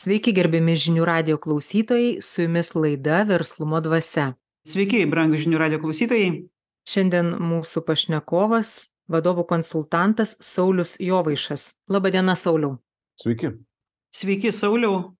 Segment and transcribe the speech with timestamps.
[0.00, 4.30] Sveiki, gerbiami žinių radio klausytojai, su jumis laida Verslumo dvasia.
[4.64, 6.30] Sveiki, brangų žinių radio klausytojai.
[6.88, 8.70] Šiandien mūsų pašnekovas,
[9.12, 11.74] vadovų konsultantas Saulis Jovaišas.
[11.92, 12.78] Labadiena, Sauliau.
[13.20, 13.50] Sveiki.
[14.16, 15.10] Sveiki, Sauliau.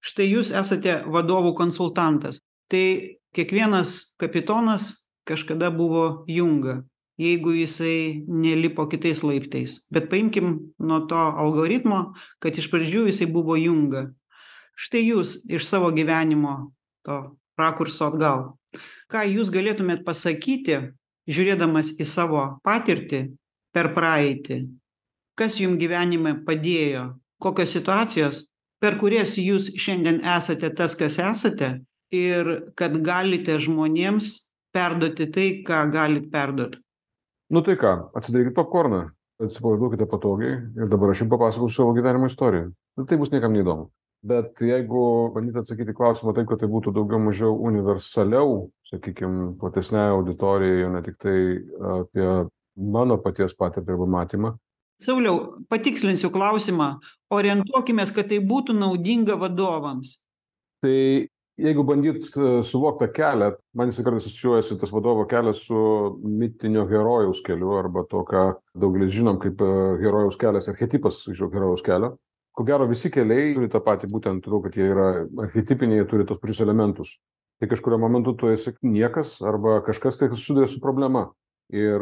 [0.00, 2.40] Štai jūs esate vadovų konsultantas.
[2.72, 2.86] Tai
[3.36, 4.94] kiekvienas kapitonas
[5.28, 6.78] kažkada buvo junga,
[7.18, 9.80] jeigu jisai nelipo kitais laiptais.
[9.90, 14.08] Bet paimkim nuo to algoritmo, kad iš pradžių jisai buvo junga.
[14.78, 16.70] Štai jūs iš savo gyvenimo
[17.02, 17.18] to
[17.58, 18.54] rakurso atgal.
[19.10, 20.92] Ką jūs galėtumėt pasakyti,
[21.28, 23.24] žiūrėdamas į savo patirtį
[23.74, 24.62] per praeitį,
[25.38, 28.46] kas jums gyvenime padėjo, kokios situacijos,
[28.78, 31.78] per kurias jūs šiandien esate tas, kas esate
[32.14, 34.34] ir kad galite žmonėms
[34.74, 36.78] perduoti tai, ką galit perduoti.
[37.48, 39.06] Nu tai ką, atsidarykit popkorną,
[39.40, 42.68] atsipalaiduokite patogiai ir dabar aš jums papasakosiu savo gyvenimo istoriją.
[42.98, 43.88] Nu, tai bus niekam neįdomu.
[44.28, 45.02] Bet jeigu
[45.34, 51.20] bandyti atsakyti klausimą taip, kad tai būtų daugiau mažiau universaliau, sakykime, platesnė auditorija, ne tik
[51.22, 51.36] tai
[52.00, 52.26] apie
[52.98, 54.52] mano paties patirtį arba matymą.
[54.98, 56.96] Sauliau, patikslinsiu klausimą,
[57.30, 60.16] orientuokime, kad tai būtų naudinga vadovams.
[60.82, 60.98] Tai
[61.58, 62.28] jeigu bandyt
[62.66, 65.78] suvokt tą kelią man jisai kartais asocijuojasi tas vadovo kelias su
[66.22, 68.44] mitinio herojaus keliu arba to ką
[68.78, 69.62] daugelis žinom kaip
[70.02, 72.16] herojaus kelias archetipas iš herojaus kelio.
[72.54, 75.08] Ko gero visi keliai turi tą patį būtent todėl kad jie yra
[75.46, 77.18] archetipiniai jie turi tuos pačius elementus.
[77.58, 81.28] Tai kažkuriuo momentu tu esi niekas arba kažkas tai susiduria su problema.
[81.74, 82.00] Ir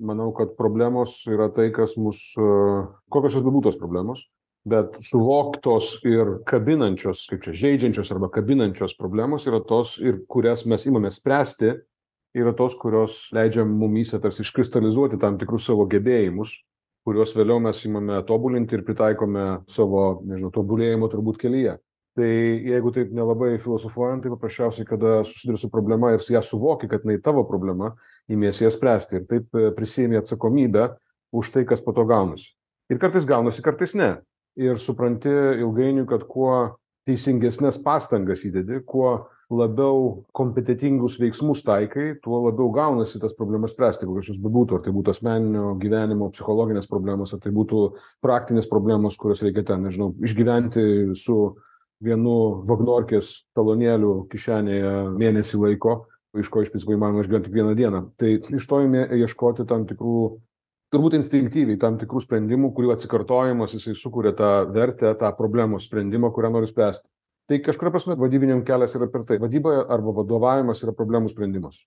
[0.00, 2.30] manau kad problemos yra tai kas mus
[3.12, 4.24] kokios jos bebūtų tos problemos
[4.64, 10.86] bet suvoktos ir kabinančios kaip čia žeidžiančios arba kabinančios problemos yra tos ir kurias mes
[10.88, 11.74] imamės spręsti
[12.34, 16.56] yra tos kurios leidžia mumyse tarsi iškristalizuoti tam tikrus savo gebėjimus
[17.04, 21.76] kuriuos vėliau mes imame tobulinti ir pritaikome savo nežinau tobulėjimo turbūt kelyje.
[22.14, 27.02] Tai jeigu taip nelabai filosofuojant tai paprasčiausiai kada susiduri su problema ir ją suvoki kad
[27.02, 27.90] jinai tavo problema
[28.30, 30.92] imiesi ją spręsti ir taip prisiimi atsakomybę
[31.34, 32.54] už tai kas po to gaunasi.
[32.88, 34.12] Ir kartais gaunasi kartais ne
[34.60, 36.54] ir supranti ilgainiui kad kuo
[37.08, 44.30] teisingesnes pastangas įdedi kuo labiau kompetentingus veiksmus taikai tuo labiau gaunasi tas problemas spręsti kokios
[44.32, 44.78] jos bebūtų.
[44.78, 47.82] Ar tai būtų asmeninio gyvenimo psichologinės problemos ar tai būtų
[48.24, 51.38] praktinės problemos kurias reikia ten nežinau išgyventi su
[52.04, 56.00] vienu vagnorkės talonėliu kišenėje mėnesį laiko
[56.40, 58.00] iš ko iš principo įmanoma išgyvent tik vieną dieną.
[58.18, 60.40] Tai iš to imi ieškoti tam tikrų
[60.94, 66.52] turbūt instinktyviai tam tikrų sprendimų kurių atsikartojimas jisai sukuria tą vertę tą problemos sprendimą kurią
[66.54, 67.08] nori spręsti.
[67.50, 69.36] Tai kažkuria prasme vadybininkų kelias yra per tai.
[69.42, 71.82] Vadyba arba vadovavimas yra problemų sprendimas.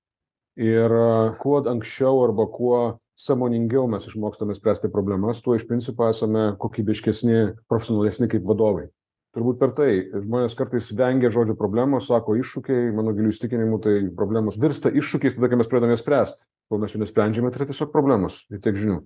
[0.62, 0.94] Ir
[1.42, 2.82] kuo anksčiau arba kuo
[3.18, 8.90] sąmoningiau mes išmokstame spręsti problemas tuo iš principo esame kokybiškesni profesionalesni kaip vadovai
[9.38, 9.92] turbūt per tai.
[10.12, 15.52] Žmonės kartais vengia žodžio problemos sako iššūkiai mano giliu įsitikinimu tai problemos virsta iššūkiais tada
[15.52, 16.48] kai mes pradedam jas spręst.
[16.68, 18.42] Kol mes jų nesprendžiame tai yra tiesiog problemos.
[18.50, 19.04] Ir tiek žinių.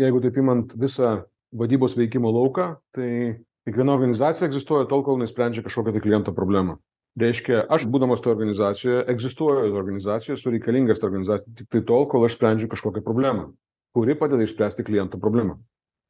[0.00, 3.10] Jeigu taip imant visą vadybos veikimo lauką tai
[3.66, 6.78] kiekviena organizacija egzistuoja tol kol jinai sprendžia kažkokią tai kliento problemą.
[7.20, 12.24] Reiškia aš būdamas toj organizacijoje egzistuoju toj organizacijoj esu reikalingas tai organizacijai tiktai tol kol
[12.24, 13.50] aš sprendžiu kažkokią problemą
[13.92, 15.58] kuri padeda išspręsti kliento problemą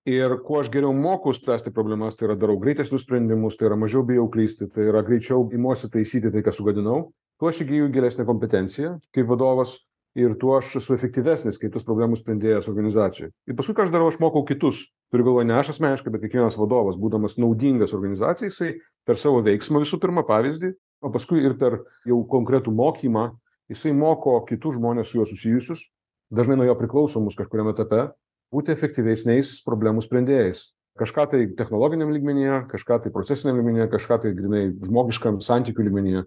[0.09, 4.03] ir kuo aš geriau moku spręsti problemas tai yra darau greitesnius sprendimus tai yra mažiau
[4.07, 7.13] bijau klysti tai yra greičiau imuosi taisyti tai ką sugadinau.
[7.39, 9.77] Tuo aš įgyju gilesnę kompetenciją kaip vadovas
[10.19, 13.31] ir tuo aš esu efektyvesnis kaip tas problemų sprendėjas organizacijoj.
[13.49, 14.85] Ir paskui ką aš darau aš mokau kitus.
[15.13, 18.73] Turiu galvoj ne aš asmeniškai bet kiekvienas vadovas būdamas naudingas organizacijai jisai
[19.07, 23.31] per savo veiksmą visų pirma pavyzdį o paskui ir per jau konkretų mokymą
[23.71, 25.87] jisai moko kitus žmones su juo susijusius
[26.33, 28.09] dažnai nuo jo priklausomus kažkuriam etape
[28.53, 30.69] būti efektyvesniais problemų sprendėjais.
[31.01, 36.27] Kažką tai technologiniam lygmenyje kažką tai procesiniam lygmenyje kažką tai grynai žmogiškam santykių lygmenyje.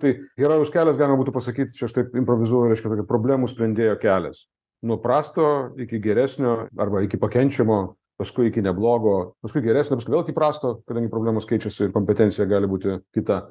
[0.00, 4.46] Tai herojaus kelias galima būtų pasakyt čia aš taip improvizuoju reiškia tokia problemų sprendėjo kelias.
[4.86, 7.78] Nuo prasto iki geresnio arba iki pakenčiamo
[8.16, 12.68] paskui iki neblogo paskui geresnio paskui vėl iki prasto kadangi problemos keičiasi ir kompetencija gali
[12.68, 13.42] būti kita.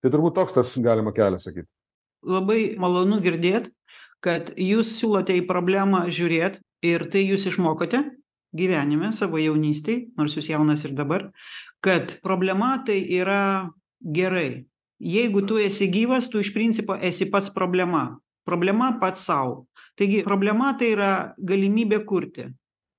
[0.00, 1.68] Tai turbūt toks tas galima kelias sakyt.
[2.24, 3.68] Labai malonu girdėt
[4.24, 8.02] kad jūs siūlote į problemą žiūrėt ir tai jūs išmokote
[8.56, 11.30] gyvenime savo jaunystėj nors jūs jaunas ir dabar
[11.84, 13.70] kad problema tai yra
[14.00, 14.66] gerai.
[15.00, 18.18] Jeigu tu esi gyvas tu iš principo esi pats problema.
[18.46, 19.66] Problema pats sau.
[19.96, 22.48] Taigi problema tai yra galimybė kurti.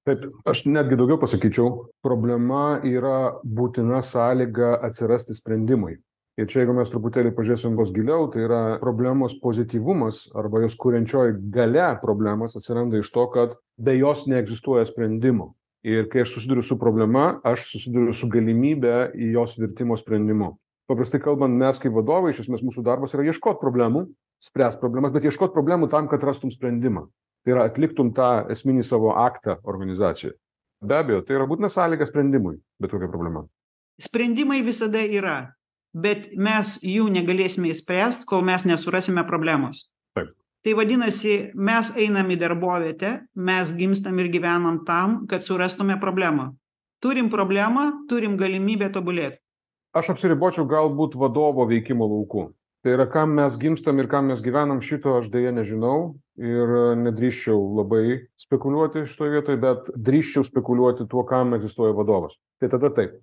[0.07, 1.87] Taip aš netgi daugiau pasakyčiau.
[2.05, 5.97] Problema yra būtina sąlyga atsirasti sprendimui
[6.37, 11.37] ir čia jeigu mes truputėlį pažiūrėsim vos giliau tai yra problemos pozityvumas arba jos kuriančioji
[11.53, 15.55] galia problemos atsiranda iš to kad be jos neegzistuoja sprendimo.
[15.87, 20.55] Ir kai aš susiduriu su problema aš susiduriu su galimybe jos virtimo sprendimu.
[20.87, 24.07] Paprastai kalbant mes kaip vadovai iš esmės mūsų darbas yra ieškot problemų
[24.43, 27.07] spręst problemas bet ieškot problemų tam kad rastum sprendimą.
[27.45, 30.35] Tai yra atliktum tą esminį savo aktą organizacijoj
[30.81, 33.45] be abejo tai yra būtina sąlyga sprendimui bet kokia problema.
[34.01, 35.37] Sprendimai visada yra
[35.93, 39.87] bet mes jų negalėsime išspręst kol mes nesurasime problemos.
[40.17, 40.33] Taip.
[40.65, 46.55] tai vadinasi mes einam į darbovietę mes gimstam ir gyvenam tam kad surastume problemą.
[47.01, 49.37] Turim problemą turim galimybę tobulėt
[49.97, 52.51] aš apsiribočiau galbūt vadovo veikimo lauku.
[52.85, 57.57] Tai yra kam mes gimstam ir kam mes gyvenam šito aš deja nežinau ir nedrįsčiau
[57.79, 62.37] labai spekuliuoti šitoj vietoj bet drįsčiau spekuliuoti tuo kam egzistuoja vadovas.
[62.61, 63.17] Tai tada taip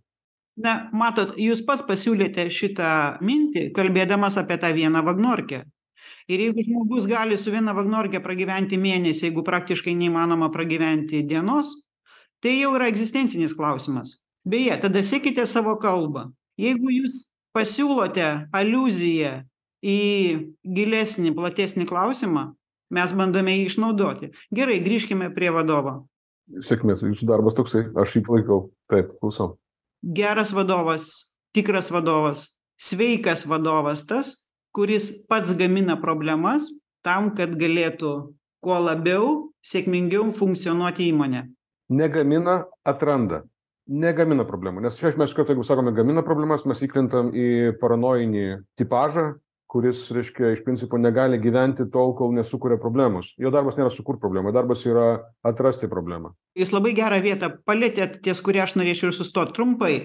[0.56, 5.64] na matot jūs pats pasiūlėte šitą mintį kalbėdamas apie tą vieną vagnorkę.
[6.30, 11.74] Ir jeigu žmogus gali su viena vagnorke pragyventi mėnesį jeigu praktiškai neįmanoma pragyventi dienos
[12.44, 14.18] tai jau yra egzistencinis klausimas.
[14.44, 16.28] Beje tada sekite savo kalbą.
[16.60, 17.24] Jeigu jūs
[17.56, 19.42] pasiūlote aliuziją
[19.84, 19.98] į
[20.76, 22.52] gilesnį platesnį klausimą
[22.94, 24.30] mes bandome jį išnaudoti.
[24.54, 26.04] Gerai grįžkime prie vadovo.
[26.60, 28.60] Sėkmės jūsų darbas toksai aš jį palaikau.
[28.92, 29.54] Taip klausau
[30.04, 31.10] geras vadovas
[31.54, 34.34] tikras vadovas sveikas vadovas tas
[34.74, 36.66] kuris pats gamina problemas
[37.04, 38.12] tam kad galėtų
[38.64, 39.26] kuo labiau
[39.64, 41.44] sėkmingiau funkcionuoti įmonė.
[41.92, 43.44] Negamina atranda.
[43.84, 44.80] Negamina problemų.
[44.80, 48.44] Nes čia mes iš karto jeigu sakome gamina problemas mes įkrentam į paranojinį
[48.80, 49.34] tipažą
[49.74, 53.32] kuris reiškia iš principo negali gyventi tol kol nesukuria problemos.
[53.42, 55.08] Jo darbas nėra sukurt problemą darbas yra
[55.42, 56.30] atrasti problemą.
[56.54, 59.96] Jūs labai gerą vietą palietėt ties kuria aš norėčiau ir sustot trumpai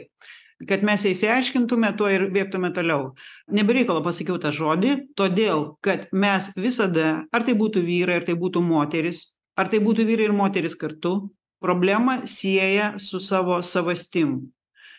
[0.67, 3.13] kad mes ją išsiaiškintume tuo ir bėgtume toliau.
[3.47, 8.27] Ne be reikalo pasakiau tą žodį todėl kad mes visada ar tai būtų vyrai ar
[8.27, 9.29] tai būtų moterys
[9.59, 11.29] ar tai būtų vyrai ir moterys kartu
[11.63, 14.49] problemą sieja su savo savastim.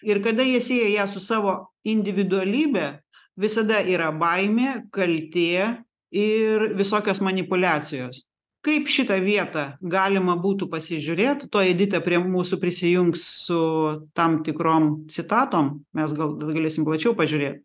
[0.04, 3.00] Ir kada jie sieja ją su savo individualybe
[3.40, 8.24] visada yra baimė kaltė ir visokios manipuliacijos.
[8.60, 13.60] Kaip šitą vietą galima būtų pasižiūrėt tuoj edita prie mūsų prisijungs su
[14.12, 17.62] tam tikrom citatom mes gal galėsim plačiau pažiūrėt.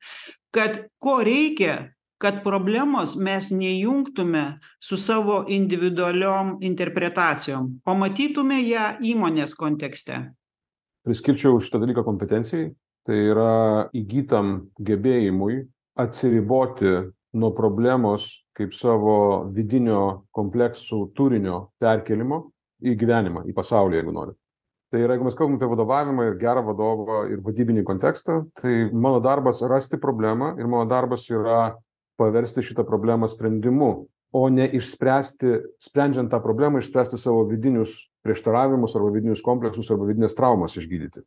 [0.55, 7.67] Kad ko reikia kad problemos mes nejungtume su savo individualiom interpretacijom.
[7.85, 10.21] O matytume ją įmonės kontekste.
[11.05, 12.71] Priskirčiau šitą dalyką kompetencijai
[13.05, 15.61] tai yra įgytam gebėjimui
[16.01, 16.95] atsiriboti
[17.35, 22.45] nuo problemos kaip savo vidinio kompleksų turinio perkėlimo
[22.85, 24.39] į gyvenimą į pasaulį jeigu norit
[24.91, 29.19] tai yra jeigu mes kalbam apie vadovavimą ir gerą vadovą ir vadybinį kontekstą tai mano
[29.23, 31.75] darbas rasti problemą ir mano darbas yra
[32.19, 33.91] paversti šitą problemą sprendimu
[34.35, 40.35] o ne išspręsti sprendžiant tą problemą išspręsti savo vidinius prieštaravimus arba vidinius kompleksus arba vidines
[40.35, 41.23] traumas išgydyti.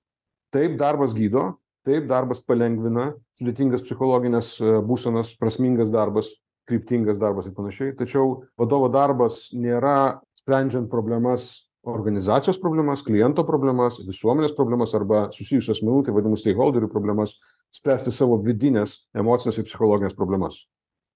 [0.53, 1.55] Taip darbas gydo
[1.87, 4.57] taip darbas palengvina sudėtingas psichologines
[4.89, 6.35] būsenas prasmingas darbas
[6.69, 7.95] kryptingas darbas ir panašiai.
[7.97, 16.03] Tačiau vadovo darbas nėra sprendžiant problemas organizacijos problemas kliento problemas visuomenės problemas arba susijusių asmenų
[16.05, 17.37] taip vadinamų steikholderių problemas
[17.75, 20.59] spręsti savo vidines emocines ir psichologines problemas.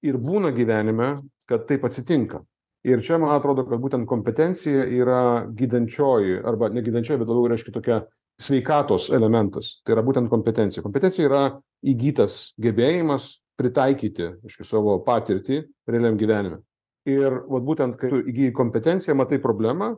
[0.03, 1.17] Ir būna gyvenime
[1.51, 2.43] kad taip atsitinka.
[2.83, 7.75] Ir čia man atrodo kad būtent kompetencija yra gydančioji arba ne gydančioji bet labiau reiškia
[7.77, 8.01] tokia
[8.43, 9.79] sveikatos elementas.
[9.85, 10.85] Tai yra būtent kompetencija.
[10.85, 11.43] Kompetencija yra
[11.83, 16.63] įgytas gebėjimas pritaikyti reiškia savo patirtį realiam gyvenime.
[17.09, 19.93] Ir vat būtent kai tu įgyji kompetenciją matai problemą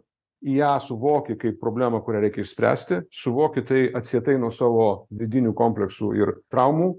[0.45, 6.33] ją suvoki kaip problemą kurią reikia išspręsti suvoki tai atsietai nuo savo vidinių kompleksų ir
[6.53, 6.91] traumų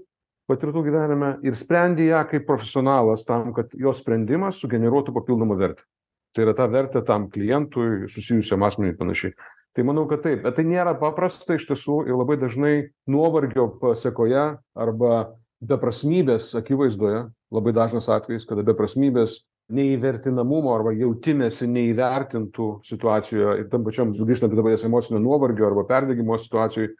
[0.50, 5.86] patirtų gyvenime ir sprendi ją kaip profesionalas tam kad jos sprendimas sugeneruotų papildomą vertę.
[6.34, 9.34] Tai yra tą vertę tam klientui susijusiam asmeniui ir panašiai
[9.76, 10.40] tai manau kad taip.
[10.46, 12.74] Bet tai nėra paprasta iš tiesų ir labai dažnai
[13.12, 15.18] nuovargio pasekoje arba
[15.60, 19.42] beprasmybės akivaizdoje labai dažnas atvejis kada beprasmybės
[19.76, 25.86] neįvertinamumo arba jautimesi neįvertintų situacijoje ir tam pačiam grįžtant prie to paties emocinio nuovargio arba
[25.88, 26.92] perdegimo situacijoj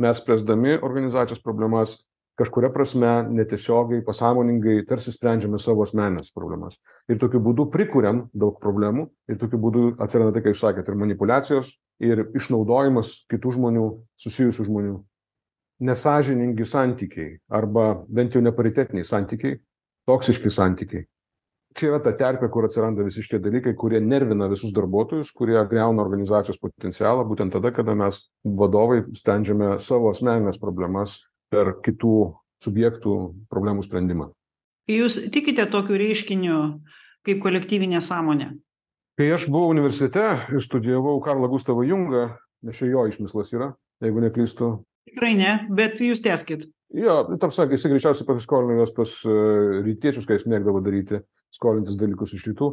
[0.00, 1.98] mes spręsdami organizacijos problemas
[2.38, 6.78] kažkuria prasme netiesiogiai pasąmoningai tarsi sprendžiame savo asmenines problemas.
[7.08, 10.98] Ir tokiu būdu prikuriam daug problemų ir tokiu būdu atsiranda tai ką jūs sakėt ir
[10.98, 13.88] manipuliacijos ir išnaudojimas kitų žmonių
[14.26, 14.98] susijusių žmonių.
[15.84, 19.58] Nesąžiningi santykiai arba bent jau neparitetiniai santykiai
[20.08, 21.06] toksiški santykiai.
[21.74, 26.04] Čia yra ta terpė kur atsiranda visi šitie dalykai kurie nervina visus darbuotojus kurie griauna
[26.04, 31.16] organizacijos potencialą būtent tada kada mes vadovai sprendžiame savo asmenines problemas
[31.54, 32.18] per kitų
[32.66, 33.16] subjektų
[33.52, 34.30] problemų sprendimą
[34.90, 36.60] jūs tikite tokiu reiškiniu
[37.24, 38.52] kaip kolektyvinė sąmonė
[39.18, 42.32] kai aš buvau universitete ir studijavau karlą gustavą jungą
[42.64, 44.70] nes čia jo išmislas yra, jeigu neklystu.
[45.10, 46.66] Tikrai ne, bet jūs teskit.
[46.94, 51.20] Jo, tam sakė, jis greičiausiai pasiskolino juos pas uh, rytiečius, kai jis mėgdavo daryti,
[51.54, 52.70] skolintis dalykus iš rytų,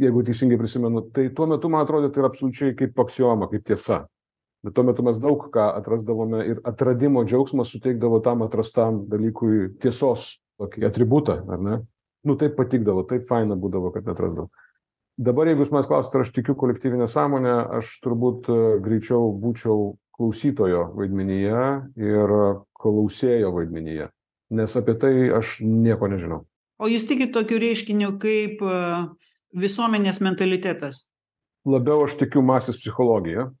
[0.00, 1.02] jeigu teisingai prisimenu.
[1.14, 4.04] Tai tuo metu, man atrodo, tai yra absoliučiai kaip aksioma, kaip tiesa.
[4.66, 10.40] Bet tuo metu mes daug ką atrasdavome ir atradimo džiaugsmas suteikdavo tam atrastam dalykui tiesos
[10.58, 11.76] tokį atributą, ar ne?
[12.26, 14.48] Nu, taip patikdavo, taip faina būdavo, kad atrasdavau.
[15.16, 19.92] Dabar, jeigu jūs manęs klausite, ar aš tikiu kolektyvinę sąmonę, aš turbūt e, greičiau būčiau
[20.18, 21.62] klausytojo vaidmenyje
[22.02, 22.34] ir
[22.82, 24.08] klausėjo vaidmenyje,
[24.58, 26.40] nes apie tai aš nieko nežinau.
[26.82, 28.80] O jūs tikit tokiu reiškiniu kaip e,
[29.62, 31.06] visuomenės mentalitetas?
[31.62, 33.52] Labiau aš tikiu masės psichologiją,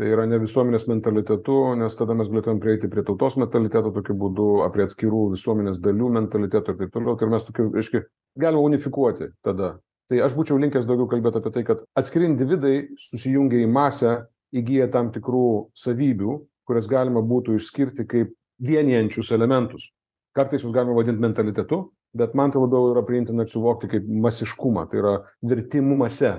[0.00, 4.48] tai yra ne visuomenės mentalitetu, nes tada mes galėtumėm prieiti prie tautos mentaliteto tokiu būdu,
[4.74, 7.16] prie atskirų visuomenės dalių mentaliteto ir taip toliau.
[7.20, 8.06] Tai mes tokiu, aiškiai,
[8.40, 9.74] galime unifikuoti tada.
[10.10, 14.16] Tai aš būčiau linkęs daugiau kalbėt apie tai kad atskiri individai susijungę į masę
[14.52, 18.32] įgyja tam tikrų savybių kurias galima būtų išskirti kaip
[18.62, 19.90] vienijančius elementus.
[20.36, 21.84] Kartais juos galima vadint mentalitetu
[22.16, 25.14] bet man tai labiau yra priimtina suvokti kaip masiškumą tai yra
[25.48, 26.34] vertimu mase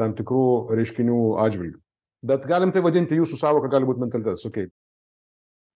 [0.00, 1.80] tam tikrų reiškinių atžvilgiu
[2.24, 4.70] bet galim tai vadinti jūsų sąvoka gali būt mentalitetas okei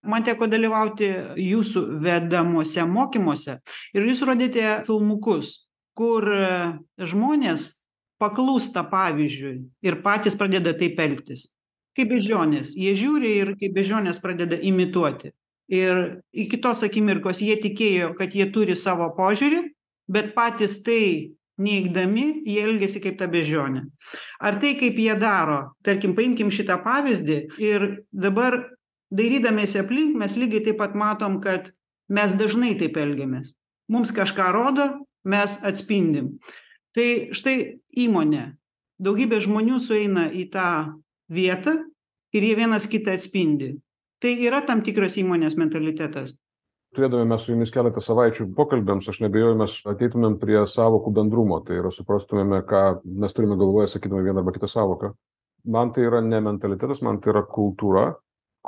[0.08, 1.08] Man teko dalyvauti
[1.42, 3.56] jūsų vedamuose mokymuose
[3.96, 5.56] ir jūs rodėte filmukus
[5.98, 6.46] kur e,
[7.02, 7.72] žmonės
[8.22, 11.48] paklūsta pavyzdžiui ir patys pradeda taip elgtis.
[11.98, 12.76] Kaip beždžionės.
[12.78, 15.32] Jie žiūri ir kaip beždžionės pradeda imituoti.
[15.68, 19.64] Ir iki tos akimirkos jie tikėjo kad jie turi savo požiūrį
[20.08, 23.84] bet patys tai neigdami jie elgiasi kaip ta beždžionė.
[24.40, 28.60] Ar tai kaip jie daro tarkim paimkim šitą pavyzdį ir dabar
[29.14, 31.72] dairydamiesi aplink mes lygiai taip pat matom kad
[32.08, 33.52] mes dažnai taip elgiamės.
[33.88, 34.88] Mums kažką rodo
[35.24, 36.36] mes atspindim.
[36.94, 37.58] Tai štai
[38.04, 38.54] įmonė.
[38.98, 40.70] Daugybė žmonių sueina į tą
[41.30, 41.76] vietą
[42.34, 43.76] ir jie vienas kitą atspindi.
[44.18, 46.34] Tai yra tam tikras įmonės mentalitetas
[46.98, 51.62] turėdami mes su jumis keletą savaičių pokalbiams aš neabejoju mes ateitumėm prie sąvokų bendrumo.
[51.64, 52.84] Tai yra suprastumėme ką
[53.22, 55.14] mes turime galvoje sakydami vieną arba kitą sąvoką
[55.64, 58.12] man tai yra ne mentalitetas man tai yra kultūra.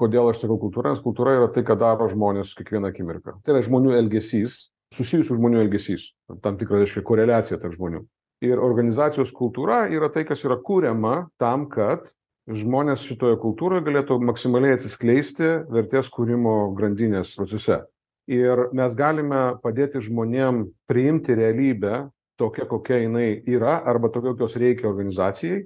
[0.00, 0.94] Kodėl aš sakau kultūra?
[0.94, 3.40] Nes kultūra yra tai ką daro žmonės kiekvieną akimirką.
[3.44, 6.10] Tai yra žmonių elgesys susijusių žmonių elgesys.
[6.42, 8.04] Tam tikra reiškia koreliacija tarp žmonių.
[8.46, 12.08] Ir organizacijos kultūra yra tai kas yra kuriama tam kad
[12.50, 17.82] žmonės šitoje kultūroje galėtų maksimaliai atsiskleisti vertės kūrimo grandinės procese
[18.30, 22.06] ir mes galime padėti žmonėm priimti realybę
[22.40, 25.64] tokia kokia jinai yra arba tokia kokios reikia organizacijai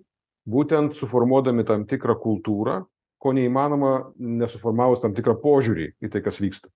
[0.48, 2.80] būtent suformuodami tam tikrą kultūrą
[3.20, 6.68] ko neįmanoma nesuformavus tam tikrą požiūrį į tai kas vyksta.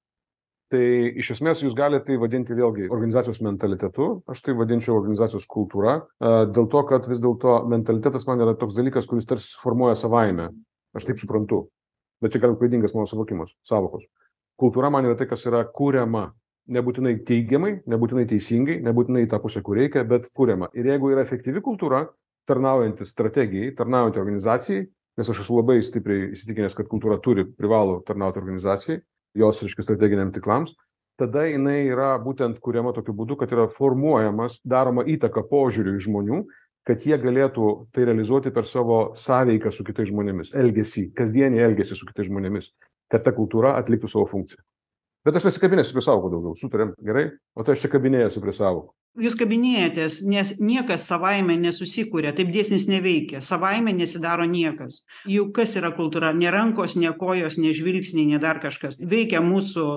[0.68, 0.84] Tai
[1.16, 6.02] iš esmės jūs galit tai vadinti vėlgi organizacijos mentalitetu aš tai vadinčiau organizacijos kultūra
[6.52, 10.50] dėl to kad vis dėlto mentalitetas man yra toks dalykas kuris tarsi susiformuoja savaime.
[10.96, 11.66] Aš taip suprantu.
[12.20, 14.04] Bet čia gal klaidingas mano suvokimas sąvokos
[14.60, 16.30] kultūra man yra tai kas yra kuriama.
[16.68, 20.68] Nebūtinai teigiamai nebūtinai teisingai nebūtinai į tą pusę kur reikia bet kuriama.
[20.76, 22.02] Ir jeigu yra efektyvi kultūra
[22.48, 24.82] tarnaujanti strategijai tarnaujanti organizacijai
[25.18, 29.00] nes aš esu labai stipriai įsitikinęs kad kultūra turi privalo tarnauti organizacijai
[29.38, 30.76] jos reiškia strateginiam tiklams
[31.18, 36.44] tada jinai yra būtent kuriama tokiu būdu kad yra formuojamas daroma įtaka požiūriui žmonių
[36.88, 42.08] kad jie galėtų tai realizuoti per savo sąveiką su kitais žmonėmis elgesį kasdienį elgesį su
[42.08, 42.72] kitais žmonėmis
[43.12, 44.64] kad ta kultūra atliktų savo funkciją
[45.28, 46.56] bet aš nesikabinėsiu prie sąvokų daugiau.
[46.58, 47.28] Sutariam gerai?
[47.54, 52.86] O tai aš čia kabinėjuosi prie sąvokų jūs kabinėjatės nes niekas savaime nesusikuria taip dėsnis
[52.90, 53.40] neveikia.
[53.44, 55.02] Savaime nesidaro niekas.
[55.28, 56.32] Juk kas yra kultūra?
[56.36, 59.00] Ne rankos ne kojos ne žvilgsniai ne dar kažkas.
[59.00, 59.88] Veikia mūsų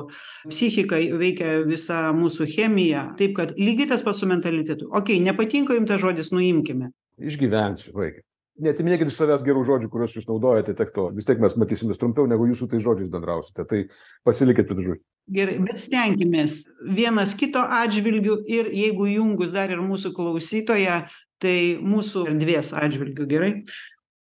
[0.49, 3.09] psichika veikia visa mūsų chemija.
[3.19, 4.89] Taip kad lygiai tas pats su mentalitetu.
[4.97, 6.91] Okei nepatinka jum tas žodis nuimkime.
[7.21, 8.25] Išgyvensiu vaikai
[8.63, 11.09] neatiminėkit iš savęs gerų žodžių kuriuos jūs naudojate tiek to.
[11.15, 13.65] Vis tiek mes matysimės trumpiau negu jūs su tais žodžiais bendrausite.
[13.67, 13.85] Tai
[14.27, 15.01] pasilikit tų žodžių
[15.31, 16.63] gerai bet stenkimės
[16.97, 21.03] vienas kito atžvilgiu ir jeigu įjungus dar ir mūsų klausytoją
[21.41, 23.53] tai mūsų erdvės atžvilgiu gerai?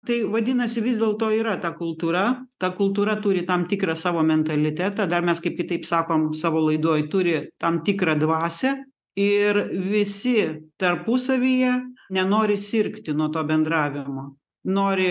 [0.04, 2.24] Tai vadinasi vis dėlto yra ta kultūra.
[2.60, 5.06] Ta kultūra turi tam tikrą savo mentalitetą.
[5.08, 8.74] Dar mes kaip kitaip sakom savo laidoj turi tam tikrą dvasią
[9.20, 9.60] ir
[9.92, 10.38] visi
[10.82, 11.74] tarpusavyje
[12.14, 14.34] nenori sirgti nuo to bendravimo.
[14.64, 15.10] Nori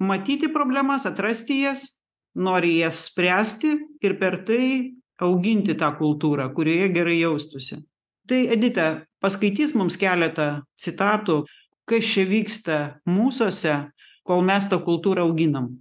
[0.00, 1.86] matyti problemas atrasti jas
[2.34, 7.84] nori jas spręsti ir per tai auginti tą kultūrą kurioje gerai jaustųsi
[8.28, 11.44] tai edita paskaitys mums keletą citatų
[11.88, 13.76] kas čia vyksta mūsuose
[14.24, 15.74] kol mes tą kultūrą auginam.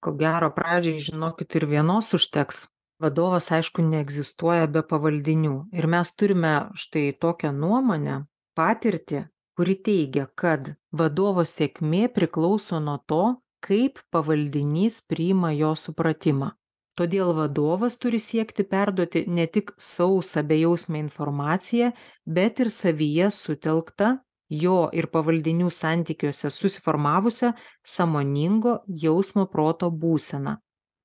[0.00, 2.64] Ko gero pradžiai žinokit ir vienos užteks
[3.00, 5.56] vadovas aišku neegzistuoja be pavaldinių.
[5.72, 8.22] Ir mes turime štai tokią nuomonę
[8.58, 9.26] patirtį
[9.60, 13.24] kuri teigia kad vadovo sėkmė priklauso nuo to
[13.60, 16.54] kaip pavaldinys priima jo supratimą.
[16.96, 21.90] Todėl vadovas turi siekti perduoti ne tik sausą bejausmę informaciją
[22.38, 24.14] bet ir savyje sutelktą
[24.62, 27.52] jo ir pavaldinių santykiuose susiformavusią
[27.84, 30.56] sąmoningo jausmo proto būseną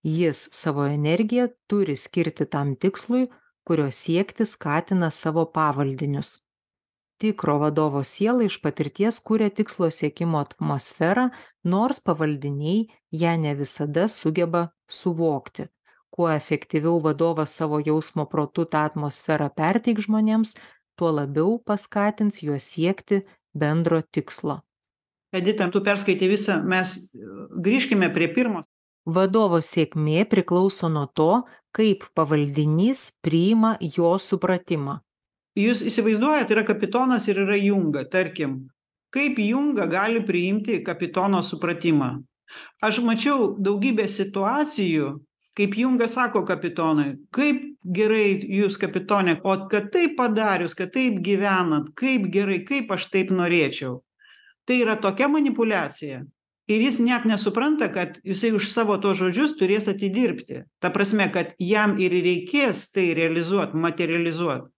[0.05, 3.27] jis savo energiją turi skirti tam tikslui
[3.63, 6.41] kurio siekti skatina savo pavaldinius.
[7.17, 11.29] Tikro vadovo siela iš patirties kuria tikslo siekimo atmosferą
[11.63, 15.65] nors pavaldiniai ją ne visada sugeba suvokti.
[16.09, 20.53] Kuo efektyviau vadovas savo jausmo protu tą atmosferą perteiks žmonėms
[20.95, 24.61] tuo labiau paskatins juos siekti bendro tikslo.
[25.33, 26.93] Edita tu perskaitei visą mes
[27.67, 28.61] grįžkime prie pirmo
[29.05, 31.43] vadovo sėkmė priklauso nuo to
[31.75, 34.99] kaip pavaldinys priima jo supratimą.
[35.55, 38.03] Jūs įsivaizduojat yra kapitonas ir yra junga.
[38.11, 38.65] Tarkim
[39.15, 42.17] kaip junga gali priimti kapitono supratimą?
[42.83, 45.13] Aš mačiau daugybę situacijų
[45.55, 47.61] kaip jungas sako kapitonui kaip
[47.95, 53.31] gerai jūs kapitone o kad taip padarius kad taip gyvenat kaip gerai kaip aš taip
[53.31, 54.01] norėčiau.
[54.65, 56.23] Tai yra tokia manipuliacija
[56.67, 60.63] ir jis net nesupranta kad jisai už savo tuos žodžius turės atidirbti.
[60.81, 64.69] Ta prasme kad jam ir reikės tai realizuot materializuot.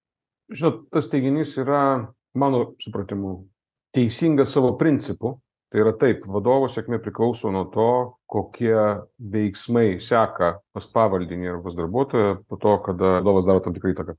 [0.53, 1.81] Žinot tas teiginys yra
[2.35, 3.41] mano supratimu
[3.95, 5.37] teisingas savo principu.
[5.67, 7.89] Tai yra taip vadovo sėkmė priklauso nuo to
[8.31, 8.77] kokie
[9.19, 14.15] veiksmai seka pas pavaldinį ar pas darbuotoją po to kada vadovas daro tam tikrą įtaką.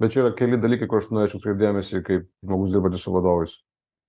[0.00, 3.58] Bet čia yra keli dalykai kur aš norėčiau atkreipt dėmesį kaip žmogus dirbantis su vadovais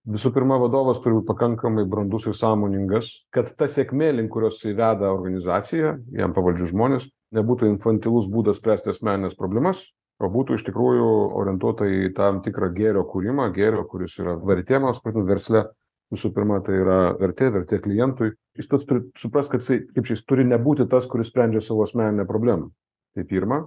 [0.07, 4.77] visų pirma vadovas turi būt pakankamai brandus ir sąmoningas kad ta sėkmė link kurios jisai
[4.77, 9.83] veda organizaciją jam pavaldžius žmones nebūtų infantilus būdas spręsti asmenines problemas
[10.17, 15.67] o būtų iš tikrųjų orientuota į tam tikrą gėrio kūrimą gėrio kuris yra vertėjimas versle.
[16.07, 18.29] Visų pirma tai yra vertė vertė klientui.
[18.55, 21.83] Jis pats turi suprast kad jisai kaip čia jis turi nebūti tas kuris sprendžia savo
[21.83, 22.69] asmeninę problemą.
[23.11, 23.65] Tai pirma.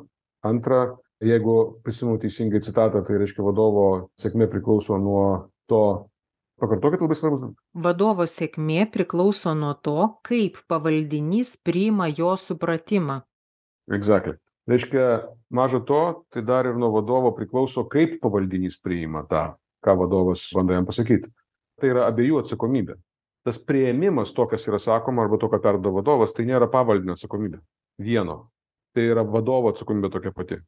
[0.49, 3.85] Antra jeigu prisimenu teisingai citatą tai reiškia vadovo
[4.23, 6.09] sėkmė priklauso nuo to
[6.61, 7.42] pakartokit labai svarbus
[7.75, 9.96] vadovo sėkmė priklauso nuo to
[10.27, 13.23] kaip pavaldinys priima jo supratimą.
[13.90, 14.37] Exactly.
[14.70, 20.44] Reiškia maža to tai dar ir nuo vadovo priklauso kaip pavaldinys priima tą ką vadovas
[20.55, 21.27] bando jam pasakyt
[21.81, 22.99] tai yra abiejų atsakomybė.
[23.46, 27.62] Tas priėmimas to kas yra sakoma arba to ką perduoda vadovas tai nėra pavaldinio atsakomybė.
[28.01, 28.51] Vieno.
[28.94, 30.61] Tai yra vadovo atsakomybė tokia pati.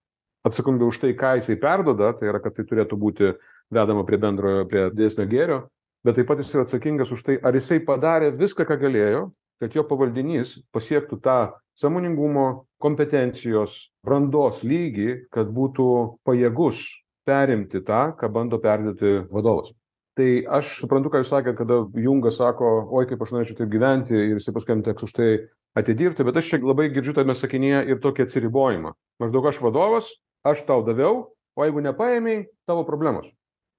[0.49, 3.35] Atsakomybė už tai ką jisai perduoda tai yra kad tai turėtų būti
[3.73, 5.61] vedama prie bendrojo prie didesnio gėrio
[6.05, 9.29] bet taip pat jis yra atsakingas už tai ar jisai padarė viską ką galėjo
[9.63, 11.39] kad jo pavaldinys pasiektų tą
[11.79, 15.87] sąmoningumo kompetencijos brandos lygį kad būtų
[16.27, 16.83] pajėgus
[17.27, 19.71] perimti tą ką bando perduoti vadovas.
[20.19, 24.19] Tai aš suprantu ką jūs sakėt kada jungas sako oi kaip aš norėčiau taip gyventi
[24.19, 25.31] ir jisai paskui jam teks už tai
[25.79, 28.93] atidirbti bet aš čia labai girdžiu tame sakinyje ir tokį atsiribojimą.
[29.23, 30.11] Maždaug aš vadovas
[30.45, 33.31] aš tau daviau o jeigu nepaėmei tavo problemos.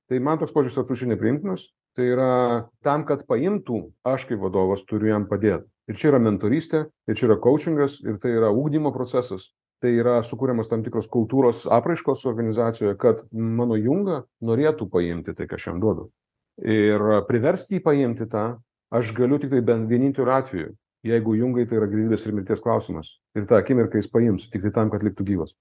[0.10, 2.30] Tai man toks požiūris absoliučiai nepriimtinas tai yra
[2.86, 5.68] tam kad paimtų aš kaip vadovas turiu jam padėt.
[5.90, 9.52] Ir čia yra mentorystė ir čia yra koučingas ir tai yra ugdymo procesas.
[9.84, 15.60] Tai yra sukuriamos tam tikros kultūros apraiškos organizacijoje kad mano junga norėtų paimti tai ką
[15.60, 16.08] aš jam duodu.
[16.64, 18.46] Ir priversti jį paimti tą
[18.94, 20.72] aš galiu tiktai bent vieninteliu atveju
[21.04, 23.18] jeigu jungai tai yra gyvybės ir mirties klausimas.
[23.36, 25.54] Ir tą akimirką jis paims tiktai tam kad liktų gyvas.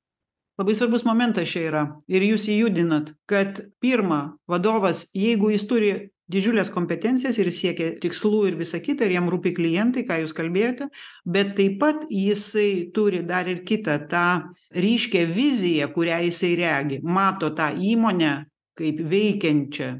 [0.60, 1.82] Labai svarbus momentas čia yra.
[2.12, 5.92] Ir jūs jį judinat kad pirma vadovas jeigu jis turi
[6.32, 10.88] didžiules kompetencijas ir siekia tikslų ir visa kita ir jam rūpi klientai ką jūs kalbėjote
[11.24, 14.28] bet taip pat jisai turi dar ir kitą tą
[14.72, 17.02] ryškią viziją kurią jisai regi.
[17.02, 18.32] Mato tą įmonę
[18.78, 19.90] kaip veikiančią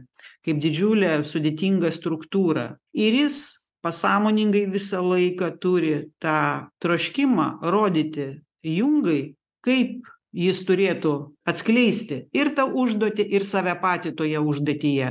[0.42, 2.72] kaip didžiulę sudėtingą struktūrą.
[2.98, 3.36] Ir jis
[3.82, 8.28] pasąmoningai visą laiką turi tą troškimą rodyti
[8.62, 11.12] jungai kaip jis turėtų
[11.48, 15.10] atskleisti ir tą užduotį ir save patį toje užduotyje.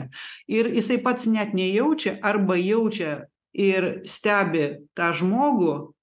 [0.49, 5.93] Ir jisai pats net nejaučia arba jaučia ir stebi tą žmogų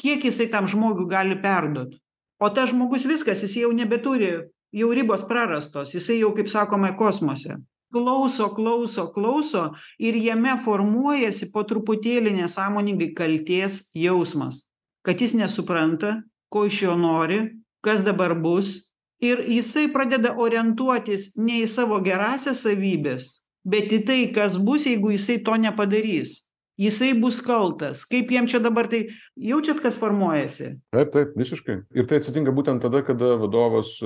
[0.00, 1.96] kiek jisai tam žmogui gali perduot.
[2.38, 4.34] O tas žmogus viskas jis jau nebeturi
[4.76, 7.56] jau ribos prarastos jisai jau kaip sakoma kosmose.
[7.94, 14.66] Klauso klauso klauso ir jame formuojasi po truputėlį nesąmoningai kaltės jausmas
[15.06, 17.38] kad jis nesupranta ko iš jo nori
[17.86, 18.76] kas dabar bus
[19.22, 23.30] ir jisai pradeda orientuotis ne į savo gerąsias savybes
[23.64, 26.38] bet į tai kas bus jeigu jisai to nepadarys
[26.80, 32.10] jisai bus kaltas kaip jam čia dabar tai jaučiat kas formuojasi taip taip visiškai ir
[32.10, 33.96] tai atsitinka būtent tada kada vadovas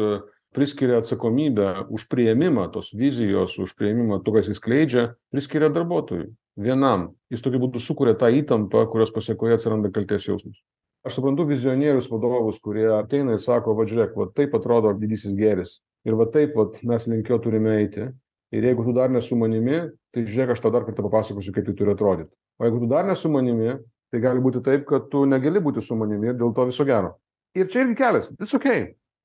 [0.55, 6.31] priskiria atsakomybę už priėmimą tos vizijos, už priėmimą to, kas jis skleidžia, priskiria darbuotojui.
[6.61, 7.13] Vienam.
[7.31, 10.59] Jis tokiu būdu sukuria tą įtampą, kurios pasiekoje atsiranda kalties jausmas.
[11.01, 15.79] Aš suprantu vizionierius vadovus, kurie ateina ir sako, va žiūrėk, va taip atrodo didysis gėris.
[16.05, 18.11] Ir va taip, va mes linkio turime eiti.
[18.53, 19.79] Ir jeigu tu dar nesu manimi,
[20.13, 22.35] tai žiūrėk, aš tau dar kartą papasakosiu, kaip tai turi atrodyti.
[22.61, 23.79] O jeigu tu dar nesu manimi,
[24.13, 27.15] tai gali būti taip, kad tu negali būti su manimi ir dėl to viso gero.
[27.57, 28.69] Ir čia irgi kelias, it's ok,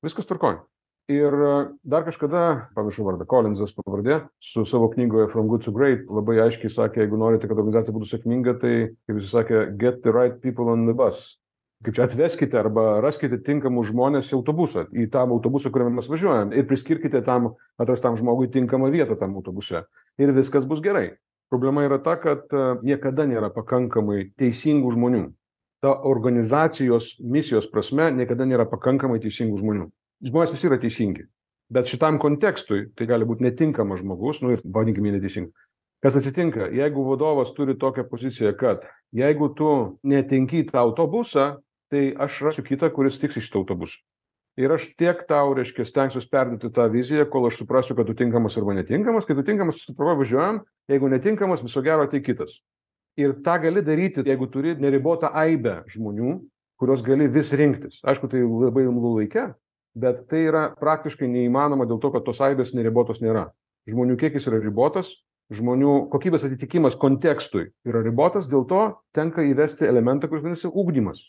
[0.06, 0.62] viskas tvarkoj.
[1.12, 1.54] Ir e,
[1.86, 6.72] dar kažkada, pamiršau vardą, Collinsas pavardė, su savo knygoje From Good to Great labai aiškiai
[6.72, 8.72] sakė, jeigu norite, kad organizacija būtų sėkminga, tai,
[9.06, 11.36] kaip jis sakė, get the right people on the bus
[11.84, 16.54] kaip čia atveskite arba raskite tinkamus žmones į autobusą, į tą autobusą, kuriame mes važiuojam
[16.56, 19.84] ir priskirkite tam atrastam žmogui tinkamą vietą tam autobuse.
[20.18, 21.10] Ir viskas bus gerai.
[21.52, 25.26] Problema yra ta, kad e, niekada nėra pakankamai teisingų žmonių.
[25.84, 29.86] Ta organizacijos misijos prasme niekada nėra pakankamai teisingų žmonių.
[30.26, 31.28] Žmonės visi yra teisingi.
[31.70, 35.52] Bet šitam kontekstui tai gali būti netinkamas žmogus, nu ir vadinkime neteisingai.
[36.02, 38.84] Kas atsitinka, jeigu vadovas turi tokią poziciją, kad
[39.16, 39.70] jeigu tu
[40.06, 41.46] netinki į tą autobusą,
[41.92, 44.00] tai aš rasiu kitą, kuris tiks iš šito autobuso.
[44.56, 48.56] Ir aš tiek tau, reiškia, stengsiuosi perduoti tą viziją, kol aš suprasiu, kad tu tinkamas
[48.56, 49.26] arba netinkamas.
[49.28, 52.56] Kai tu tinkamas, susiprovo važiuojam, jeigu netinkamas, viso gero tai kitas.
[53.20, 56.38] Ir tą gali daryti, jeigu turi neribotą aibę žmonių,
[56.80, 58.00] kurios gali vis rinktis.
[58.04, 59.46] Aišku, tai labai imlų laikė,
[59.96, 63.50] bet tai yra praktiškai neįmanoma dėl to, kad tos aibės neribotos nėra.
[63.88, 65.12] Žmonių kiekis yra ribotas,
[65.52, 71.22] žmonių kokybės atitikimas kontekstui yra ribotas, dėl to tenka įvesti elementą, kuris vadinasi ugdymas.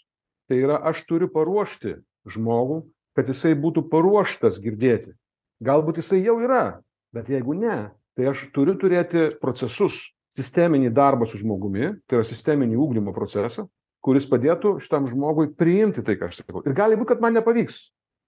[0.47, 1.97] Tai yra, aš turiu paruošti
[2.31, 2.81] žmogų,
[3.17, 5.15] kad jisai būtų paruoštas girdėti.
[5.63, 6.79] Galbūt jisai jau yra,
[7.15, 10.05] bet jeigu ne, tai aš turiu turėti procesus,
[10.37, 13.65] sisteminį darbą su žmogumi, tai yra sisteminį ūkdymo procesą,
[14.05, 16.61] kuris padėtų šitam žmogui priimti tai, ką aš sakau.
[16.63, 17.79] Ir gali būti, kad man nepavyks,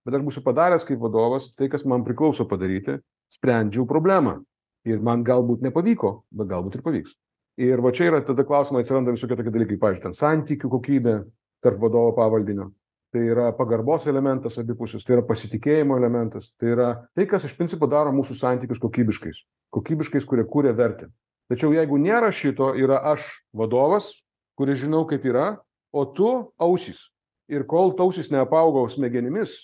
[0.07, 2.97] bet aš būsiu padaręs kaip vadovas tai, kas man priklauso padaryti,
[3.31, 4.39] sprendžiau problemą.
[4.87, 7.13] Ir man galbūt nepavyko, bet galbūt ir pavyks.
[7.59, 11.15] Ir va čia yra tada klausimai, atsiranda visokie tokie dalykai, pavyzdžiui, ten santykių kokybė,
[11.63, 12.69] tarp vadovo pavaldinio.
[13.09, 17.89] Tai yra pagarbos elementas abipusis, tai yra pasitikėjimo elementas, tai yra tai, kas iš principo
[17.89, 19.41] daro mūsų santykius kokybiškais.
[19.73, 21.09] Kokybiškais, kurie kūrė vertę.
[21.49, 23.25] Tačiau jeigu nėra šito, yra aš
[23.57, 24.11] vadovas,
[24.59, 25.55] kuris žinau, kaip yra,
[25.89, 26.29] o tu
[26.61, 27.07] ausys.
[27.49, 29.55] Ir kol tausis neapaugau smegenimis,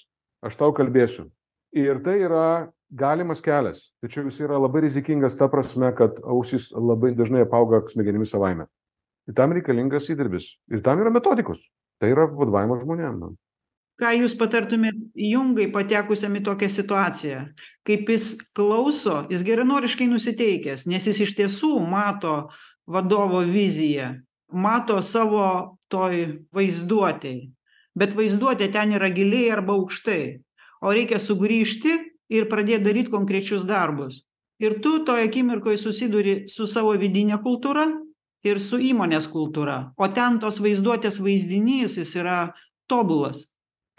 [0.41, 1.27] aš tau kalbėsiu.
[1.77, 3.91] Ir tai yra galimas kelias.
[4.01, 8.65] Tačiau jis yra labai rizikingas ta prasme, kad ausis labai dažnai apauga smegenimis savaime.
[9.29, 10.55] Ir tam reikalingas įdirbis.
[10.73, 11.65] Ir tam yra metodikos.
[12.01, 13.17] Tai yra vadovavimas žmonėm.
[13.21, 13.33] Nu.
[13.95, 17.41] Ką jūs patartumėt jungai patekusiam į tokią situaciją,
[17.87, 22.49] kaip jis klauso, jis geranoriškai nusiteikęs, nes jis iš tiesų mato
[22.91, 24.17] vadovo viziją,
[24.51, 25.45] mato savo
[25.87, 27.39] toj vaizduotėj,
[27.95, 30.41] bet vaizduotė ten yra giliai arba aukštai,
[30.83, 31.95] o reikia sugrįžti
[32.35, 34.25] ir pradėti daryti konkrečius darbus.
[34.59, 37.87] Ir tu toje akimirkoje susiduri su savo vidinė kultūra
[38.45, 39.91] ir su įmonės kultūra.
[39.97, 42.39] O ten tos vaizduotės vaizdinys jis yra
[42.89, 43.47] tobulas.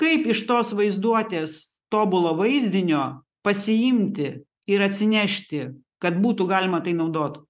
[0.01, 1.59] Kaip iš tos vaizduotės
[1.93, 4.31] tobulo vaizdinio pasiimti
[4.69, 5.67] ir atsinešti
[6.03, 7.43] kad būtų galima tai naudot?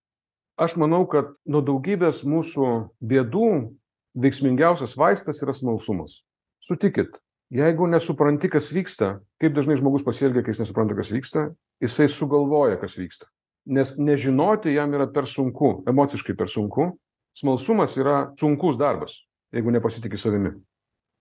[0.57, 2.69] Aš manau kad nuo daugybės mūsų
[3.05, 3.51] bėdų
[4.17, 6.23] veiksmingiausias vaistas yra smalsumas.
[6.65, 7.19] Sutikit
[7.53, 11.51] jeigu nesupranti kas vyksta kaip dažnai žmogus pasielgia kai jis nesupranta kas vyksta
[11.83, 13.29] jisai sugalvoja kas vyksta
[13.67, 16.95] nes nežinoti jam yra per sunku emociškai per sunku.
[17.37, 19.19] Smalsumas yra sunkus darbas
[19.55, 20.53] jeigu nepasitiki savimi.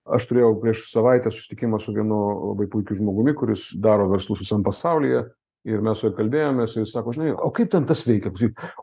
[0.05, 2.19] Aš turėjau prieš savaitę susitikimą su vienu
[2.51, 5.23] labai puikiu žmogumi kuris daro verslus visam pasaulyje
[5.65, 8.31] ir mes su juo kalbėjomės ir jis sako žinai o kaip ten tas veikia?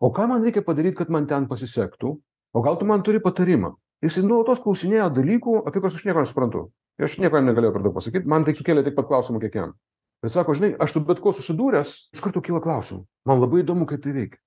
[0.03, 2.17] O ką man reikia padaryt kad man ten pasisektų?
[2.53, 3.77] O gal tu man turi patarimą?
[4.03, 6.65] Jisai nuolatos klausinėjo dalykų apie kuriuos aš nieko nesuprantu.
[6.99, 9.77] Aš nieko jam negalėjau per daug pasakyt man tai sukėlė tiek pat klausimų kiek jam
[10.23, 13.05] bet sako žinai aš su bet kuo susidūręs iš karto kyla klausimų.
[13.29, 14.41] Man labai įdomu kaip tai veikia.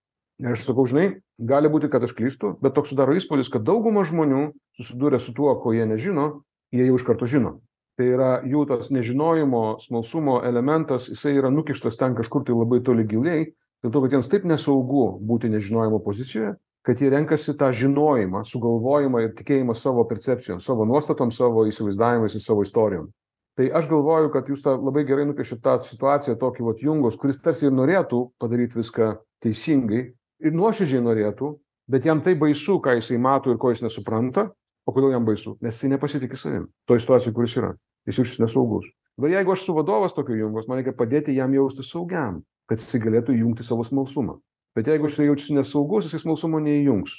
[0.44, 4.04] Ir aš sakau žinai gali būti kad aš klystu bet toks sudaro įspūdis kad dauguma
[4.08, 6.44] žmonių susidūrę su tuo ko jie nežino
[6.76, 7.60] jie jau iš karto žino.
[7.96, 13.08] Tai yra jų tas nežinojimo smalsumo elementas jisai yra nukištas ten kažkur tai labai toli
[13.08, 13.52] giliai
[13.84, 19.24] dėl to kad jiems taip nesaugu būti nežinojimo pozicijoje kad jie renkasi tą žinojimą sugalvojimą
[19.24, 23.08] ir tikėjimą savo percepcijom savo nuostatom savo įsivaizdavimais ir savo istorijom
[23.56, 27.42] tai aš galvoju kad jūs tą labai gerai nupiešėt tą situaciją tokį vat jungos kuris
[27.44, 30.02] tarsi ir norėtų padaryt viską teisingai
[30.44, 31.54] ir nuoširdžiai norėtų
[31.92, 34.50] bet jam taip baisu ką jisai mato ir ko jis nesupranta.
[34.86, 35.56] O kodėl jam baisu?
[35.66, 37.72] Nes jisai nepasitiki savim toj situacijoj kur jis yra.
[38.06, 38.90] Jis jaučiasi nesaugus.
[39.18, 43.02] Dabar jeigu aš esu vadovas tokio jungos man reikia padėti jam jaustis saugiam kad jisai
[43.02, 44.40] galėtų įjungti savo smalsumą.
[44.76, 47.18] Bet jeigu jisai jaučiasi nesaugus jisai smalsumo neįjungs.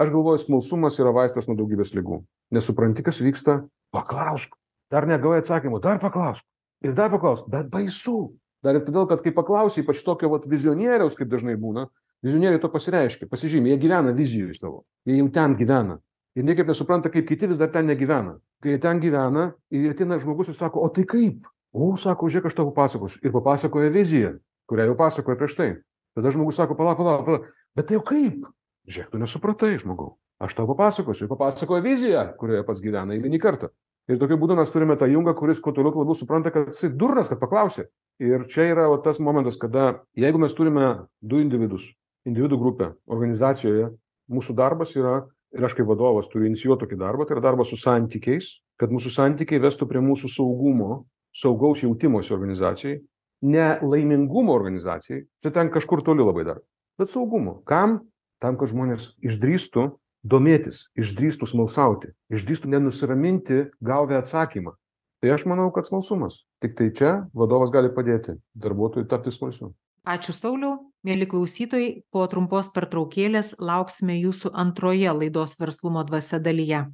[0.00, 2.20] Aš galvoju smalsumas yra vaistas nuo daugybės ligų.
[2.52, 3.62] Nesupranti kas vyksta?
[3.94, 4.56] Paklausk
[4.90, 6.44] dar negavai atsakymo dar paklausk
[6.84, 8.36] Ir dar paklaus, bet baisu.
[8.64, 11.86] Dar ir todėl, kad kai paklausai, ypač tokio vat, vizionieriaus, kaip dažnai būna,
[12.24, 16.00] vizionieriai to pasireiškia, pasižymė, jie gyvena vizijų į savo, jie jau ten gyvena.
[16.36, 18.36] Ir niekaip nesupranta, kaip kiti vis dar ten negyvena.
[18.60, 21.46] Kai jie ten gyvena ir ateina žmogus ir sako, o tai kaip?
[21.72, 23.22] O, sako, žiūrėk, aš tau papasakosiu.
[23.24, 24.34] Ir papasakoja viziją,
[24.68, 25.70] kurią jau pasakoja prieš tai.
[26.16, 28.44] Tada žmogus sako, palauk, palauk, palauk, bet tai jau kaip?
[28.88, 30.16] Žiūrėk, tu nesupratai, žmogau.
[30.42, 31.24] Aš tau papasakosiu.
[31.24, 33.72] Ir papasakoja viziją, kurioje pats gyvena eilinį kartą.
[34.06, 37.26] Ir tokiu būdu mes turime tą jungą, kuris kuo toliau labiau supranta, kad jisai durnas,
[37.30, 37.88] kad paklausė.
[38.22, 40.84] Ir čia yra va, tas momentas, kada jeigu mes turime
[41.20, 41.88] du individus,
[42.28, 43.90] individų grupę organizacijoje,
[44.30, 45.24] mūsų darbas yra,
[45.56, 49.10] ir aš kaip vadovas turiu inicijuoti tokį darbą, tai yra darbas su santykiais, kad mūsų
[49.10, 51.02] santykiai vestų prie mūsų saugumo,
[51.36, 53.00] saugaus jautimosi organizacijai,
[53.46, 56.62] ne laimingumo organizacijai, čia ten kažkur toli labai dar,
[57.00, 57.60] bet saugumo.
[57.68, 58.04] Kam?
[58.40, 59.90] Tam, kad žmonės išdrįstų
[60.26, 64.74] domėtis, išdrįstų smalsauti, išdrįstų nenusiraminti gavę atsakymą.
[65.22, 66.42] Tai aš manau, kad smalsumas.
[66.60, 69.72] Tik tai čia vadovas gali padėti darbuotojui tapti smalsiu.
[70.06, 76.84] Ačiū Sauliau, mėly klausytojai, po trumpos pertraukėlės lauksime jūsų antroje laidos verslumo dvasia dalyje.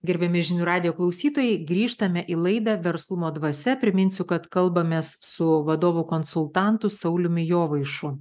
[0.00, 3.74] Gerbiami žinių radio klausytojai, grįžtame į laidą Verslumo dvasia.
[3.76, 8.14] Priminsiu, kad kalbamės su vadovų konsultantu Sauliumi Jovaišu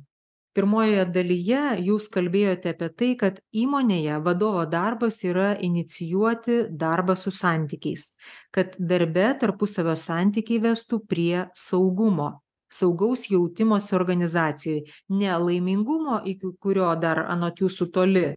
[0.58, 8.10] pirmojoje dalyje jūs kalbėjote apie tai kad įmonėje vadovo darbas yra inicijuoti darbą su santykiais
[8.56, 12.32] kad darbe tarpusavio santykiai vestų prie saugumo
[12.70, 14.84] saugaus jautimosi organizacijoj
[15.22, 18.28] ne laimingumo iki kurio dar anot jūsų toli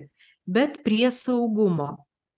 [0.46, 1.90] bet prie saugumo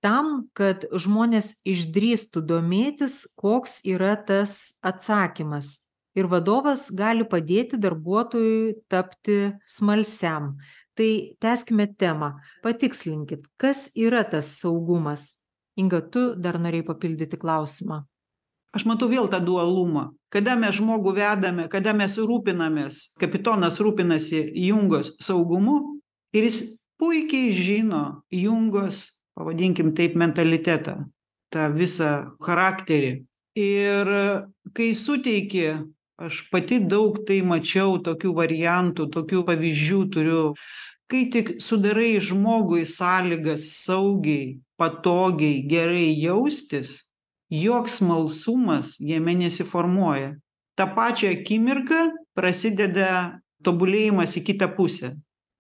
[0.05, 5.84] tam kad žmonės išdrįstų domėtis koks yra tas atsakymas
[6.15, 10.55] ir vadovas gali padėti darbuotojui tapti smalsiam.
[10.95, 11.11] Tai
[11.43, 12.37] tęskime temą.
[12.63, 15.33] Patikslinkit kas yra tas saugumas?
[15.75, 18.05] Inga tu dar norėjai papildyti klausimą.
[18.75, 20.13] Aš matau vėl tą dualumą.
[20.35, 26.01] Kada mes žmogų vedame kada mes rūpinamės kapitonas rūpinasi jungos saugumu
[26.35, 26.63] ir jis
[26.99, 29.05] puikiai žino jungos
[29.39, 31.05] pavadinkim taip mentalitetą
[31.55, 32.11] tą visą
[32.43, 33.25] charakterį.
[33.55, 34.11] Ir
[34.75, 35.69] kai suteiki
[36.17, 40.45] aš pati daug tai mačiau tokių variantų tokių pavyzdžių turiu.
[41.11, 47.03] Kai tik sudarai žmogui sąlygas saugiai patogiai gerai jaustis
[47.51, 50.35] joks smalsumas jame nesiformuoja.
[50.75, 55.15] Tą pačią akimirką prasideda tobulėjimas į kitą pusę.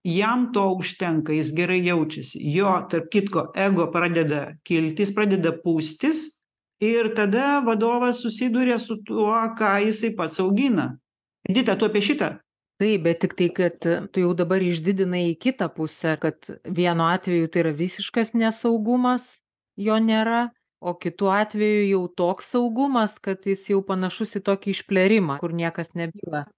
[0.05, 2.41] Jam to užtenka jis gerai jaučiasi.
[2.53, 6.34] Jo tarp kitko ego pradeda kilti jis pradeda pūstis
[6.81, 10.97] ir tada vadovas susiduria su tuo ką jisai pats augina.
[11.49, 12.39] Edita tu apie šitą?
[12.81, 13.77] Taip bet tiktai kad
[14.11, 19.29] tu jau dabar išdidinai į kitą pusę kad vienu atveju tai yra visiškas nesaugumas
[19.79, 20.49] jo nėra
[20.83, 25.95] o kitu atveju jau toks saugumas kad jis jau panašus į tokį išplėrimą kur niekas
[25.95, 26.49] nebyla.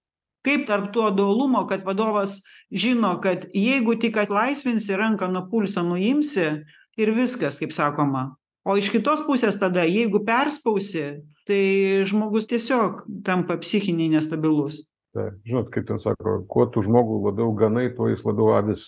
[0.47, 2.41] Kaip tarp to dualumo kad vadovas
[2.73, 6.49] žino kad jeigu tik atlaisvinsi ranką nuo pulso nuimsi
[6.97, 8.31] ir viskas kaip sakoma
[8.67, 11.07] o iš kitos pusės tada jeigu perspausi
[11.47, 11.63] tai
[12.09, 14.83] žmogus tiesiog tampa psichiniai nestabilus.
[15.17, 18.87] Taip žinot kaip ten sako kuo tu žmogų labiau ganai tuo jis labiau avis.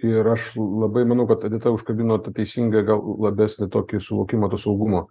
[0.00, 5.06] Ir aš labai manau kad edita užkabino tą teisingą gal labesnį tokį suvokimą to saugumo.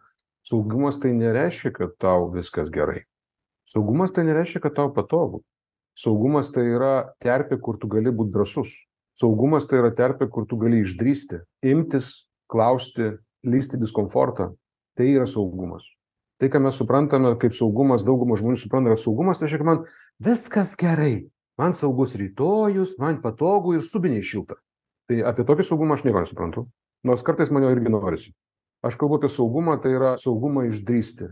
[0.49, 3.03] Saugumas tai nereiškia kad tau viskas gerai.
[3.69, 5.43] Saugumas tai nereiškia kad tau patogu.
[5.93, 8.71] Saugumas tai yra terpė kur tu gali būt drąsus.
[9.13, 13.11] Saugumas tai yra terpė kur tu gali išdrįsti imtis klausti
[13.47, 14.51] lįsti į diskomfortą
[14.97, 15.85] tai yra saugumas.
[16.39, 19.83] Tai ką mes suprantame kaip saugumas dauguma žmonių supranta kad saugumas tai reiškia man
[20.23, 24.59] viskas gerai man saugus rytojus man patogu ir subinėj šilta
[25.09, 26.67] tai apie tokį saugumą aš nieko nesuprantu
[27.03, 28.33] nors kartais man jo irgi norisi.
[28.83, 31.27] Aš kalbu apie saugumą tai yra saugumą išdrįsti.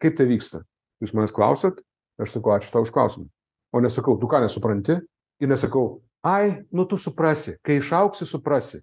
[0.00, 0.62] Kaip tai vyksta?
[1.00, 1.80] Jūs manęs klausiat
[2.20, 3.28] aš sakau ačiū tau už klausimą.
[3.72, 4.98] O nesakau tu ką nesupranti?
[5.40, 8.82] Ir nesakau ai nu tu suprasi kai išaugsi suprasi.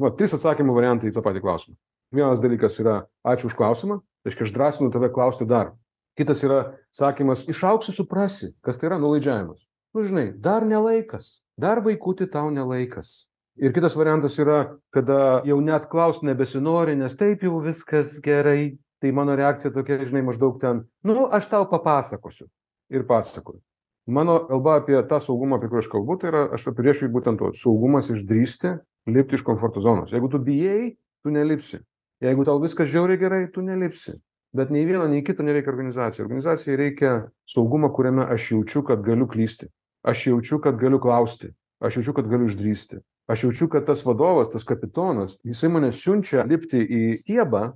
[0.00, 1.76] Va trys atsakymų variantai į tą patį klausimą
[2.12, 4.00] vienas dalykas yra ačiū už klausimą.
[4.26, 5.72] Reiškia aš drąsinu tave klausti dar.
[6.18, 9.64] Kitas yra sakymas išaugsi suprasi kas tai yra nuolaidžiavimas.
[9.92, 13.26] Nu žinai dar ne laikas dar vaikuti tau ne laikas.
[13.56, 18.78] Ir kitas variantas yra kada jau net klaust nebesinori nes taip jau viskas gerai.
[19.02, 22.46] Tai mano reakcija tokia žinai maždaug ten nu aš tau papasakosiu.
[22.92, 23.60] Ir pasakoju.
[24.06, 27.50] Mano kalba apie tą saugumą apie kurį aš kalbu tai yra aš apibrėšiu būtent tuo
[27.54, 28.76] saugumas išdrįsti
[29.10, 30.14] lipti iš komforto zonos.
[30.14, 31.82] Jeigu tu bijai tu nelipsi
[32.22, 34.16] jeigu tau viskas žiauriai gerai tu nelipsi
[34.56, 37.14] bet nei vieno nei kito nereikia organizacijai organizacijai reikia
[37.46, 39.70] saugumo kuriame aš jaučiu kad galiu klysti
[40.02, 44.52] aš jaučiu kad galiu klausti aš jaučiu kad galiu išdrįsti aš jaučiu kad tas vadovas
[44.52, 47.72] tas kapitonas jisai mane siunčia lipti į stiebą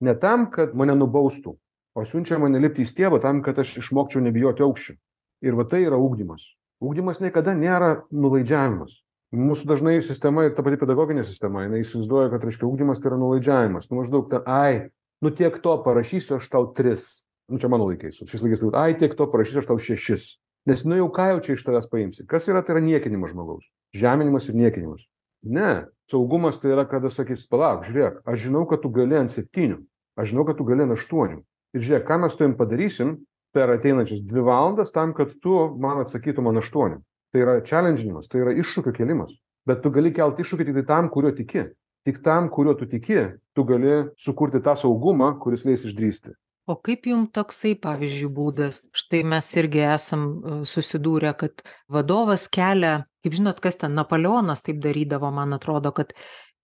[0.00, 1.56] ne tam kad mane nubaustų
[1.94, 4.96] o siunčia mane lipti į stiebą tam, kad aš išmokčiau nebijoti aukščių.
[5.44, 6.44] Ir va tai yra ūkdymas.
[6.82, 9.02] Ūkdymas niekada nėra nulaidžiavimas.
[9.32, 13.18] Mūsų dažnai sistema ir ta pati pedagoginė sistema, jinai įsivaizduoja, kad, reiškia, ūkdymas tai yra
[13.22, 13.88] nulaidžiavimas.
[13.88, 14.90] Nu, maždaug, ta, ai,
[15.24, 17.22] nu tiek to parašysiu aš tau tris.
[17.48, 18.20] Nu, čia mano laikais.
[18.20, 20.26] Šis laikais, tai, ai, tiek to parašysiu aš tau šešis.
[20.68, 22.26] Nes, nu jau ką jau čia iš tavęs paimsi.
[22.28, 23.64] Kas yra, tai yra niekinimas žmogaus.
[23.96, 25.08] Žeminimas ir niekinimas.
[25.42, 29.80] Ne, saugumas tai yra, kada sakys, palauk, žiūrėk, aš žinau, kad tu gali ant septynių,
[30.14, 31.40] aš žinau, kad tu gali ant aštuonių.
[31.72, 33.16] Ir žiūrėk, ką mes tuim padarysim
[33.56, 37.00] per ateinančias dvi valandas tam, kad tu man atsakytum ant aštuonių.
[37.32, 39.32] Tai yra challenginimas, tai yra iššūkio kelimas.
[39.68, 41.70] Bet tu gali kelti iššūkį tik tai tam, kuriuo tiki.
[42.02, 43.20] Tik tam, kuriuo tu tiki,
[43.54, 46.34] tu gali sukurti tą saugumą, kuris leis išdrysti.
[46.70, 48.82] O kaip jum toksai, pavyzdžiui, būdas?
[48.94, 54.78] Štai mes irgi esam e, susidūrę, kad vadovas kelia, kaip žinot, kas ten Napoleonas taip
[54.82, 56.14] darydavo, man atrodo, kad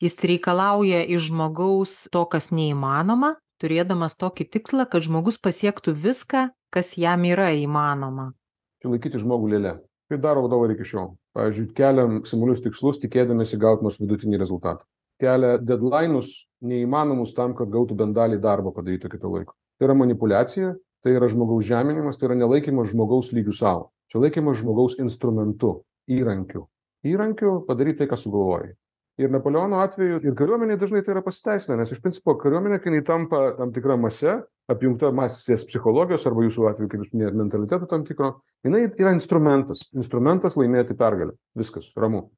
[0.03, 6.95] jis reikalauja iš žmogaus to, kas neįmanoma, turėdamas tokį tikslą, kad žmogus pasiektų viską, kas
[6.99, 8.33] jam yra įmanoma.
[8.79, 9.79] Čia laikyti žmogų lėlė.
[10.09, 11.11] Kaip daro vadovai iki šiol?
[11.37, 14.87] Pavyzdžiui, keliam simulius tikslus, tikėdamėsi gauti nors vidutinį rezultatą.
[15.21, 16.31] Kelia deadline'us
[16.65, 19.53] neįmanomus tam, kad gautų bent dalį darbo padaryti kito laiko.
[19.77, 20.73] Tai yra manipulacija,
[21.05, 23.91] tai yra žmogaus žeminimas, tai yra nelaikymas žmogaus lygių savo.
[24.09, 26.65] Čia laikymas žmogaus instrumentu, įrankiu.
[27.05, 28.73] Įrankiu padaryti tai, ką sugalvojai.
[29.19, 33.05] Ir Napoleono atveju ir kariuomeniai dažnai tai yra pasiteisina, nes iš principo kariuomenė, kai jinai
[33.07, 34.37] tampa tam tikra mase,
[34.71, 38.29] apjungta masės psichologijos arba jūsų atveju, kaip jūs minėjote, mentaliteto tam tikro,
[38.67, 39.89] jinai yra instrumentas.
[39.97, 41.35] Instrumentas laimėti pergalę.
[41.59, 42.29] Viskas, ramu.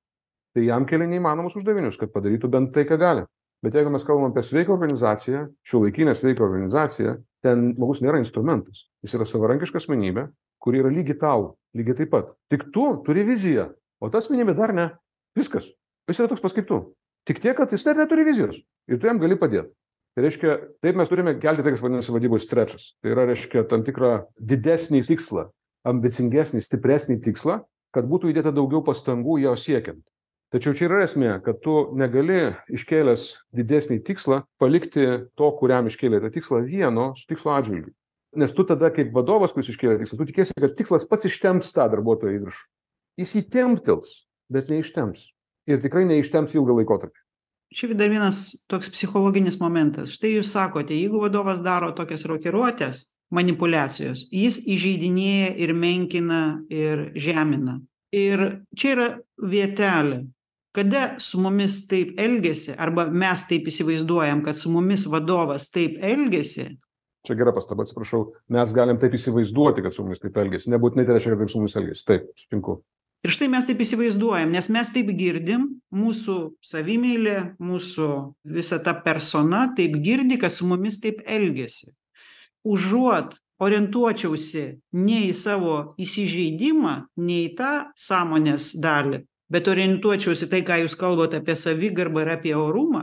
[0.56, 3.26] Tai jam kelia neįmanomus uždavinius, kad padarytų bent tai, ką gali.
[3.60, 8.86] Bet jeigu mes kalbam apie sveiką organizaciją, šių laikinę sveiką organizaciją, ten žmogus nėra instrumentas.
[9.04, 10.30] Jis yra savarankiška asmenybė,
[10.64, 12.32] kuri yra lygi tau, lygiai taip pat.
[12.48, 13.68] Tik tu turi viziją,
[14.00, 14.88] o ta asmenybė dar ne.
[15.36, 15.68] Viskas.
[16.11, 16.81] Jis yra toks pas kaip tu.
[17.29, 18.59] Tik tiek, kad jis dar neturi vizijos.
[18.90, 19.70] Ir tu jam gali padėti.
[20.16, 22.88] Tai reiškia, taip mes turime kelti tai, kas vadinasi vadybos strečas.
[22.99, 25.46] Tai yra, reiškia, tam tikrą didesnį tikslą,
[25.87, 27.61] ambicingesnį, stipresnį tikslą,
[27.94, 30.03] kad būtų įdėta daugiau pastangų jo siekiant.
[30.51, 35.07] Tačiau čia yra esmė, kad tu negali iškėlęs didesnį tikslą palikti
[35.38, 37.94] to, kuriam iškėlė tą tikslą vieno su tikslo atžvilgiu.
[38.35, 41.87] Nes tu tada kaip vadovas, kuris iškėlė tikslą, tu tikėsi, kad tikslas pats ištemps tą
[41.94, 42.64] darbuotoją į viršų.
[43.23, 44.16] Jis įtemptils,
[44.51, 45.31] bet neištemps
[45.70, 47.22] ir tikrai neištemps ilgą laikotarpį.
[47.70, 50.16] Šiaip dar vienas toks psichologinis momentas.
[50.16, 57.78] Štai jūs sakote, jeigu vadovas daro tokias rokiruotės, manipulacijos, jis įžeidinėja ir menkina ir žemina.
[58.11, 60.24] Ir čia yra vietelė.
[60.74, 66.68] Kada su mumis taip elgesi, arba mes taip įsivaizduojam, kad su mumis vadovas taip elgesi,
[67.26, 70.70] Čia gera pastaba, atsiprašau, mes galim taip įsivaizduoti, kad su mumis taip elgesi.
[70.72, 72.04] Nebūtinai tai reiškia, kad taip su mumis elgesi.
[72.09, 72.78] Taip, sutinku.
[73.20, 78.09] Ir štai mes taip įsivaizduojam, nes mes taip girdim, mūsų savimėlė, mūsų
[78.48, 81.90] visa ta persona taip girdi, kad su mumis taip elgesi.
[82.64, 84.62] Užuot orientuočiausi
[84.96, 89.20] ne į savo įsižeidimą, ne į tą sąmonės dalį,
[89.52, 93.02] bet orientuočiausi tai, ką jūs kalbate apie savigarbą ir apie orumą,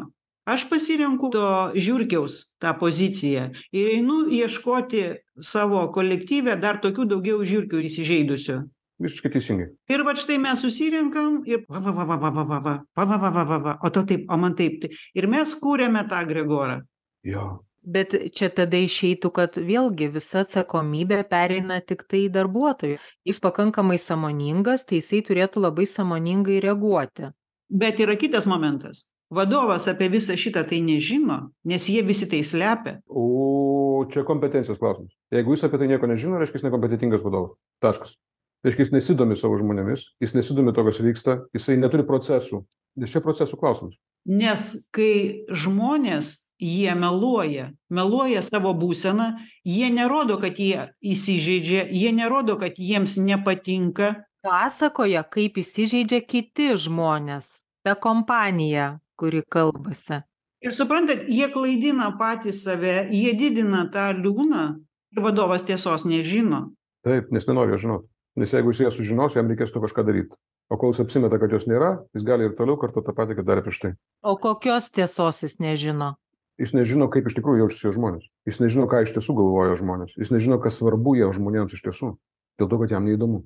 [0.50, 1.46] aš pasirenku to
[1.78, 5.04] žiurkiaus tą poziciją ir einu ieškoti
[5.46, 8.58] savo kolektyve dar tokių daugiau žiurkių įsižeidusių
[9.04, 9.68] Visiškai teisingai.
[9.94, 13.06] Ir va štai mes susirenkam ir va, va, va, va, va, va, va, va, va,
[13.06, 14.80] va, va, va, va, va, o to taip, o man taip.
[14.82, 14.90] Tai.
[15.14, 16.80] Ir mes kūrėme tą Gregorą.
[17.28, 17.46] Jo.
[17.88, 22.98] Bet čia tada išeitų, kad vėlgi visa atsakomybė pereina tik tai darbuotojui.
[23.28, 27.30] Jis pakankamai samoningas, tai jisai turėtų labai samoningai reaguoti.
[27.70, 29.06] Bet yra kitas momentas.
[29.30, 32.98] Vadovas apie visą šitą tai nežino, nes jie visi tai slepia.
[33.08, 35.12] O čia kompetencijos klausimas.
[35.32, 37.58] Jeigu jis apie tai nieko nežino, reiškia, jis nekompetentingas vadovas.
[37.84, 38.16] Taškas.
[38.68, 42.66] Reiškia, jis nesidomi savo žmonėmis, jis nesidomi to, kas vyksta, jisai neturi procesų.
[43.00, 43.96] Nes čia procesų klausimas.
[44.28, 52.58] Nes kai žmonės jie meluoja, meluoja savo būseną, jie nerodo, kad jie įsižeidžia, jie nerodo,
[52.60, 54.26] kad jiems nepatinka.
[54.44, 57.48] Pasakoja, kaip įsižeidžia kiti žmonės,
[57.88, 60.26] ta kompanija, kuri kalbasi.
[60.60, 64.68] Ir suprantat, jie klaidina patys save, jie didina tą liūną
[65.16, 66.74] ir vadovas tiesos nežino.
[67.08, 68.10] Taip, nes nenori jo žinoti.
[68.38, 70.36] Nes jeigu jis ją sužinos, jam reikės to kažką daryti.
[70.70, 73.48] O kol jis apsimeta, kad jos nėra, jis gali ir toliau kartu tą patį, kad
[73.48, 73.92] darė prieš tai.
[74.22, 76.12] O kokios tiesos jis nežino?
[76.62, 78.28] Jis nežino, kaip iš tikrųjų jaučiasi jo žmonės.
[78.50, 80.14] Jis nežino, ką iš tiesų galvoja žmonės.
[80.22, 82.12] Jis nežino, kas svarbu jo žmonėms iš tiesų.
[82.62, 83.42] Dėl to, kad jam neįdomu.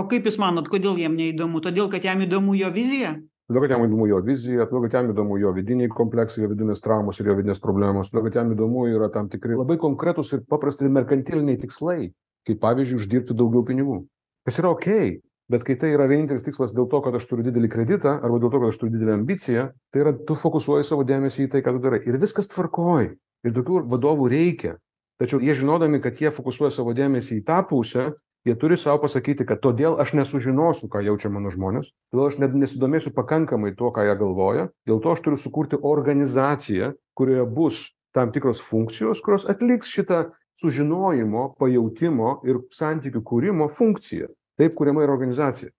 [0.00, 1.60] O kaip jūs manot, kodėl jam neįdomu?
[1.64, 3.12] Todėl, kad jam įdomu jo vizija?
[3.50, 6.80] Todėl, kad jam įdomu jo vizija, todėl, kad jam įdomu jo vidiniai kompleksai, jo vidinės
[6.80, 10.46] traumos ir jo vidinės problemos, todėl, kad jam įdomu yra tam tikri labai konkretus ir
[10.48, 12.12] paprasti merkantiliniai tikslai,
[12.48, 13.98] kaip pavyzdžiui, uždirbti daugiau pinigų
[14.46, 15.20] kas yra okei
[15.52, 18.52] bet kai tai yra vienintelis tikslas dėl to kad aš turiu didelį kreditą arba dėl
[18.52, 21.76] to kad aš turiu didelę ambiciją tai yra tu fokusuoji savo dėmesį į tai ką
[21.76, 22.00] tu darai.
[22.08, 23.12] Ir viskas tvarkoj.
[23.42, 24.76] Ir tokių vadovų reikia.
[25.20, 28.12] Tačiau jie žinodami kad jie fokusuoja savo dėmesį į tą pusę
[28.46, 33.12] jie turi sau pasakyti kad todėl aš nesužinosiu ką jaučia mano žmonės todėl aš nesidomėsiu
[33.14, 37.82] pakankamai tuo ką jie galvoja dėl to aš turiu sukurti organizaciją kurioje bus
[38.16, 40.24] tam tikros funkcijos kurios atliks šitą
[40.62, 45.70] sužinojimo pajautimo ir santykių kūrimo funkciją taip kuriama yra organizacija.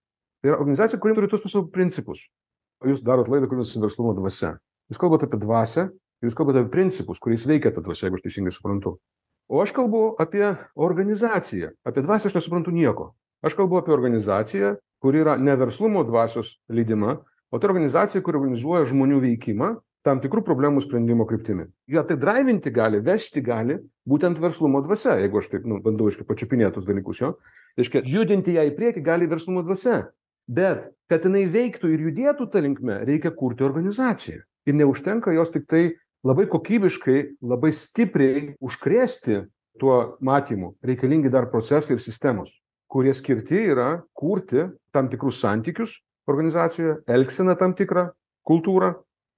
[0.41, 2.23] Tai yra organizacija kuri turi tuos visus principus.
[2.83, 4.57] Jūs darot laidą kuri vadinasi verslumo dvasia.
[4.91, 5.89] Jūs kalbat apie dvasią
[6.23, 8.97] jūs kalbat apie principus kuriais veikia ta dvasia jeigu aš teisingai suprantu.
[9.51, 11.73] O aš kalbu apie organizaciją.
[11.83, 13.11] Apie dvasią aš nesuprantu nieko.
[13.43, 17.17] Aš kalbu apie organizaciją kuri yra ne verslumo dvasios lydima
[17.51, 19.73] o tai organizacija kuri organizuoja žmonių veikimą
[20.03, 21.69] tam tikrų problemų sprendimo kryptimi.
[21.91, 23.79] Ją tai draivinti gali vežti gali
[24.09, 27.33] būtent verslumo dvasia jeigu aš taip nu bandau reiškia pačiupinėt tuos dalykus jo.
[27.79, 30.09] Reiškia judinti ją į priekį gali verslumo dvasia.
[30.47, 34.43] Bet kad jinai veiktų ir judėtų ta linkme reikia kurti organizaciją.
[34.67, 39.45] Ir neužtenka jos tiktai labai kokybiškai labai stipriai užkrėsti
[39.79, 40.75] tuo matymu.
[40.83, 42.51] Reikalingi dar procesai ir sistemos
[42.93, 45.97] kurie skirti yra kurti tam tikrus santykius
[46.29, 48.11] organizacijoje elgseną tam tikrą
[48.45, 48.93] kultūrą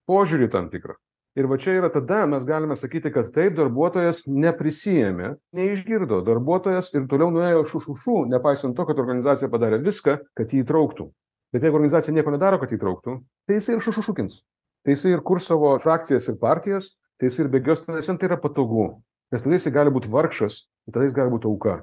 [0.10, 0.96] požiūrį tam tikrą.
[1.36, 6.22] Ir va čia yra tada mes galime sakyti kad taip darbuotojas neprisiėmė neišgirdo.
[6.24, 10.64] Darbuotojas ir toliau nuėjo šu šu šu nepaisant to kad organizacija padarė viską kad jį
[10.64, 11.10] įtrauktų.
[11.52, 13.18] Bet jeigu organizacija nieko nedaro kad įtrauktų
[13.50, 14.40] tai jisai ir šu šu šukins.
[14.88, 18.40] Tai jisai ir kurs savo frakcijas ir partijas tai jisai ir bėgios tenais tai yra
[18.40, 18.88] patogu.
[19.36, 21.82] Nes tada jisai gali būt vargšas tada jis gali būt auka.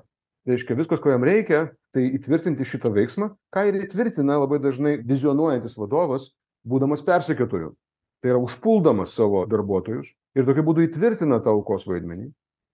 [0.49, 5.77] Reiškia viskas ko jam reikia tai įtvirtinti šitą veiksmą ką ir įtvirtina labai dažnai vizionuojantis
[5.77, 6.33] vadovas
[6.65, 7.75] būdamas persekiotoju
[8.23, 12.31] tai yra užpuldamas savo darbuotojus ir tokiu būdu įtvirtina tą aukos vaidmenį.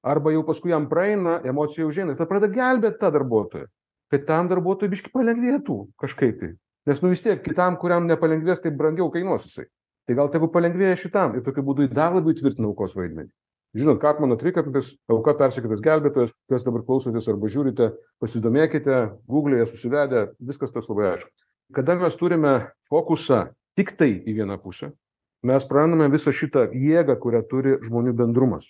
[0.07, 3.67] Arba jau paskui jam praeina emocija užeina jis tada pradeda gelbėt tą darbuotoją
[4.13, 6.55] kad tam darbuotojui biškį palengvėtų kažkaip tai.
[6.89, 9.67] Nes nu vis tiek kitam kuriam nepalengvės tai brangiau kainuos jisai.
[10.09, 13.29] Tai gal tegu palengvėja šitam ir tokiu būdu dar labiau įtvirtina aukos vaidmenį.
[13.77, 17.91] Žinot karpmano trikampis auka persekiotas gelbėtojas kas dabar klausotės arba žiūrite
[18.23, 21.29] pasidomėkite guglėje susivedę viskas tas labai aišku.
[21.77, 22.55] Kada mes turime
[22.89, 24.95] fokusą tiktai į vieną pusę
[25.47, 28.69] mes prarandame visą šitą jėgą kurią turi žmonių bendrumas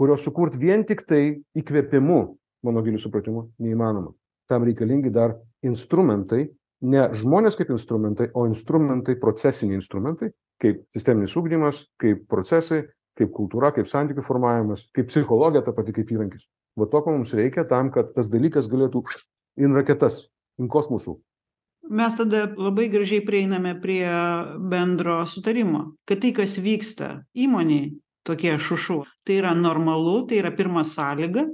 [0.00, 2.20] kurio sukurt vien tiktai įkvėpimu
[2.64, 4.14] mano giliu supratimu neįmanoma.
[4.48, 6.46] Tam reikalingi dar instrumentai
[6.80, 12.86] ne žmonės kaip instrumentai o instrumentai procesiniai instrumentai kaip sisteminis ugdymas kaip procesai
[13.20, 16.48] kaip kultūra kaip santykių formavimas kaip psichologija ta pati kaip įrankis.
[16.80, 19.04] Va to ko mums reikia tam kad tas dalykas galėtų
[19.60, 20.22] in raketas
[20.56, 21.18] in kosmosų
[21.90, 24.06] mes tada labai gražiai prieiname prie
[24.72, 27.90] bendro sutarimo kad tai kas vyksta įmonėj
[28.26, 31.48] tokie šušu tai yra normalu tai yra pirma sąlyga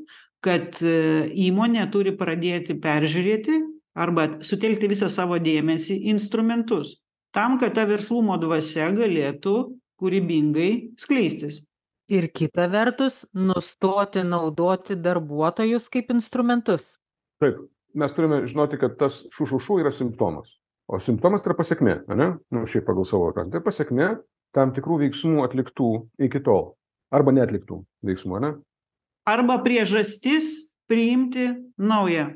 [0.45, 3.57] kad įmonė turi pradėti peržiūrėti
[3.97, 6.99] arba sutelkti visą savo dėmesį į instrumentus
[7.37, 9.57] tam kad ta verslumo dvasia galėtų
[10.01, 10.71] kūrybingai
[11.01, 11.65] skleistis.
[12.09, 16.95] Ir kita vertus nustoti naudoti darbuotojus kaip instrumentus.
[17.43, 17.65] Taip
[17.99, 20.57] mes turime žinoti kad tas šu šu šu yra simptomas.
[20.87, 22.31] O simptomas tai yra pasekmė ane?
[22.55, 24.15] Nu šiaip pagal savo tą tai pasekmė
[24.55, 25.91] tam tikrų veiksmų atliktų
[26.29, 26.75] iki tol.
[27.15, 28.51] Arba neatliktų veiksmų ane?
[29.27, 30.53] Arba priežastis
[30.87, 32.35] priimti naują.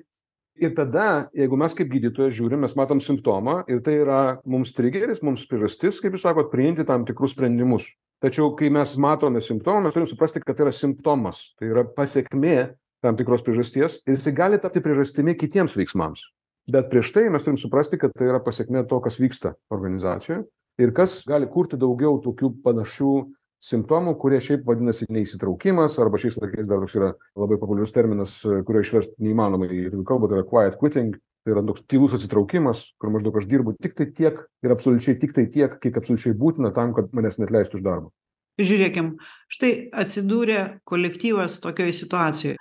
[0.60, 5.22] Ir tada jeigu mes kaip gydytojas žiūrim mes matom simptomą ir tai yra mums trigeris
[5.24, 7.86] mums priežastis kaip jūs sakot priimti tam tikrus sprendimus.
[8.20, 11.54] Tačiau kai mes matome simptomą mes turim suprasti kad tai yra simptomas.
[11.56, 12.56] Tai yra pasekmė
[13.04, 16.28] tam tikros priežasties ir jisai gali tapti priežastimi kitiems veiksmams.
[16.70, 20.44] Bet prieš tai mes turim suprasti kad tai yra pasekmė to kas vyksta organizacijoj
[20.80, 23.14] ir kas gali kurti daugiau tokių panašių
[23.60, 28.38] simptomų kurie šiaip vadinasi neįsitraukimas arba šiais laikais dar toks yra labai populiarus terminas
[28.68, 31.18] kurio išverst neįmanoma į lietuvių kalbą tai yra quiet quitting.
[31.40, 35.78] Tai yra toks tylus atsitraukimas kur maždaug aš dirbu tiktai tiek ir absoliučiai tiktai tiek
[35.80, 38.12] kiek absoliučiai būtina tam kad manęs neatleistų iš darbo.
[38.60, 39.14] Žiūrėkim
[39.48, 39.70] štai
[40.02, 42.58] atsidūrė kolektyvas tokioj situacijoj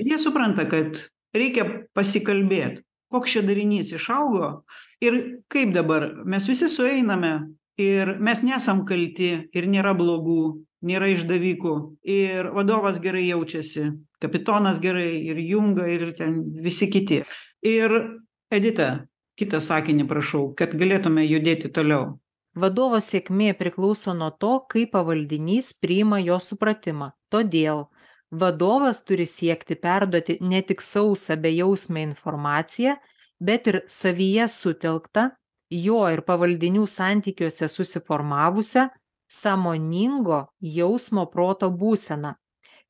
[0.00, 0.96] ir jie supranta kad
[1.36, 2.80] reikia pasikalbėt
[3.10, 4.62] koks čia darinys išaugo
[5.02, 5.18] ir
[5.50, 6.22] kaip dabar.
[6.24, 7.32] Mes visi sueiname
[7.80, 11.74] ir mes nesam kalti ir nėra blogų nėra išdavikų.
[12.06, 13.90] Ir vadovas gerai jaučiasi
[14.22, 17.22] kapitonas gerai ir junga ir ten visi kiti.
[17.66, 17.96] Ir
[18.52, 19.06] edita
[19.40, 22.18] kitą sakinį prašau kad galėtume judėti toliau.
[22.54, 27.12] Vadovo sėkmė priklauso nuo to kaip pavaldinys priima jo supratimą.
[27.30, 27.86] Todėl
[28.30, 32.96] vadovas turi siekti perduoti ne tik sausą bejausmę informaciją
[33.40, 35.30] bet ir savyje sutelktą
[35.70, 38.88] jo ir pavaldinių santykiuose susiformavusią
[39.30, 42.34] sąmoningo jausmo proto būseną.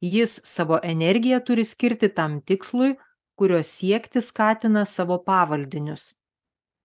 [0.01, 2.95] Jis savo energiją turi skirti tam tikslui
[3.37, 6.15] kurio siekti skatina savo pavaldinius.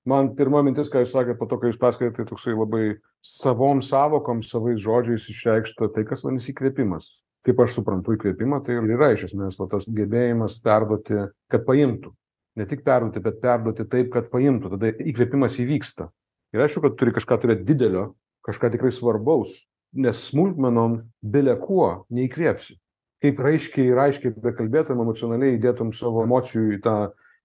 [0.05, 2.83] Man pirma mintis ką jūs sakėt po to kai jūs pasakojot tai toksai labai
[3.25, 7.07] savom sąvokom savais žodžiais išreikšta tai kas vadinasi įkvėpimas
[7.45, 12.11] kaip aš suprantu įkvėpimą, tai ir yra iš esmės va, tas gebėjimas perduoti, kad paimtų.
[12.55, 14.71] Ne tik perduoti, bet perduoti taip, kad paimtų.
[14.75, 16.09] Tada įkvėpimas įvyksta.
[16.55, 18.13] Ir aišku, kad turi kažką turėti didelio,
[18.47, 19.57] kažką tikrai svarbaus,
[19.95, 22.77] nes smulkmenom bile kuo neįkvėpsi.
[23.23, 26.95] Kaip raiškiai ir aiškiai bekalbėtum, emocionaliai įdėtum savo emocijų į tą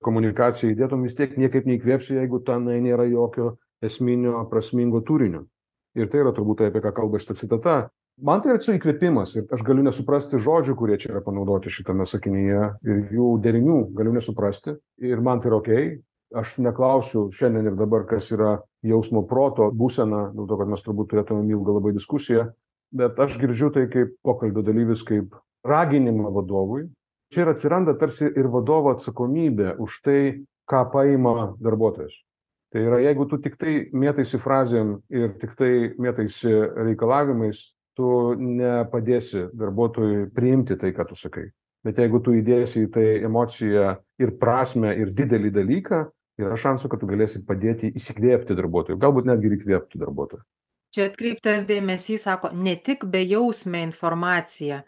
[0.05, 5.45] komunikaciją, įdėtum vis tiek niekaip neįkvėpsi, jeigu tenai nėra jokio esminio prasmingo turinio.
[5.99, 7.79] Ir tai yra turbūt tai, apie ką kalba šitą citatą.
[8.21, 12.05] Man tai yra su įkvėpimas ir aš galiu nesuprasti žodžių, kurie čia yra panaudoti šitame
[12.09, 14.75] sakinyje ir jų derinių galiu nesuprasti
[15.09, 15.71] ir man tai yra ok.
[16.41, 21.11] Aš neklausiu šiandien ir dabar, kas yra jausmo proto būsena, dėl to, kad mes turbūt
[21.11, 22.45] turėtume ilgą labai diskusiją,
[22.95, 25.35] bet aš girdžiu tai kaip pokalbio dalyvis, kaip
[25.67, 26.87] raginimą vadovui.
[27.35, 30.21] Čia ir atsiranda tarsi ir vadovo atsakomybė už tai,
[30.71, 32.21] ką paima darbuotojas
[32.71, 36.53] tai yra jeigu tu tiktai mėtaisi frazėm ir tiktai mėtaisi
[36.87, 37.65] reikalavimais
[37.99, 41.49] tu nepadėsi darbuotojui priimti tai ką tu sakai.
[41.85, 46.01] Bet jeigu tu įdėsi į tai emociją ir prasmę ir didelį dalyką
[46.41, 50.45] yra šansų kad tu galėsi padėti įsikvėpti darbuotojui galbūt netgi ir įkvėpti darbuotoją
[50.91, 54.81] Čia atkreiptas dėmesys, sako, ne tik bejausmė informacija,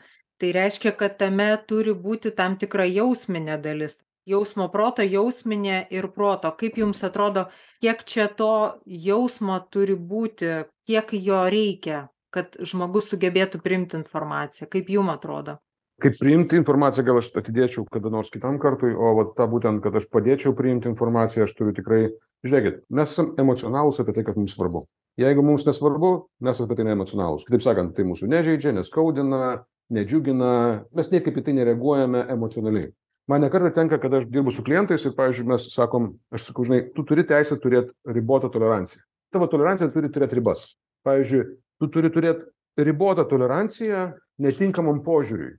[0.42, 4.00] tai reiškia, kad tame turi būti tam tikra jausminė dalis.
[4.26, 6.50] Jausmo proto jausminė ir proto.
[6.58, 7.44] Kaip jums atrodo
[7.82, 10.50] kiek čia to jausmo turi būti
[10.86, 14.68] kiek jo reikia kad žmogus sugebėtų priimti informaciją?
[14.72, 15.58] Kaip jum atrodo?
[16.02, 19.94] Kaip priimti informaciją gal aš atidėčiau kada nors kitam kartui o vat tą būtent kad
[20.00, 22.06] aš padėčiau priimti informaciją aš turiu tikrai
[22.42, 24.86] žiūrėkit mes esam emocionalūs apie tai kas mums svarbu.
[25.20, 26.12] Jeigu mums nesvarbu
[26.42, 27.44] mes apie tai neemocionalūs.
[27.46, 29.60] Kitaip sakant tai mūsų nežeidžia neskaudina
[29.92, 30.50] nedžiugina
[30.96, 32.90] mes niekaip į tai nereaguojame emocionaliai.
[33.30, 36.66] Man ne kartą tenka kada aš dirbu su klientais ir pavyzdžiui mes sakom aš sakau
[36.66, 39.04] žinai tu turi teisę turėt ribotą toleranciją.
[39.32, 40.72] Tavo tolerancija turi turėt ribas.
[41.06, 41.44] Pavyzdžiui
[41.82, 42.44] tu turi turėt
[42.78, 44.12] ribotą toleranciją
[44.42, 45.56] netinkamam požiūriui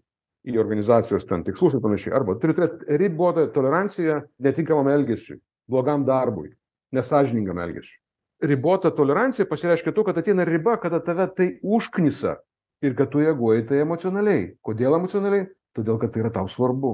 [0.47, 6.53] į organizacijos ten tikslus ir panašiai arba turi turėt ribotą toleranciją netinkamam elgesiui blogam darbui
[6.95, 7.99] nesąžiningam elgesiui.
[8.43, 12.37] Ribota tolerancija pasireiškia tuo kad ateina riba kada tave tai užknisa
[12.83, 14.53] ir kad tu reaguoji tai emocionaliai.
[14.61, 15.47] Kodėl emocionaliai?
[15.73, 16.93] Todėl kad tai yra tau svarbu.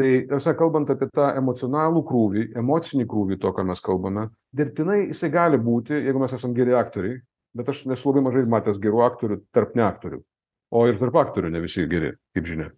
[0.00, 5.00] Tai ta prasme kalbant apie tą emocionalų krūvį emocinį krūvį to ką mes kalbame dirbtinai
[5.10, 7.18] jisai gali būti jeigu mes esam geri aktoriai
[7.56, 10.20] bet aš esu labai mažai matęs gerų aktorių tarp neaktorių
[10.70, 12.70] o ir tarp aktorių ne visi geri kaip žinia.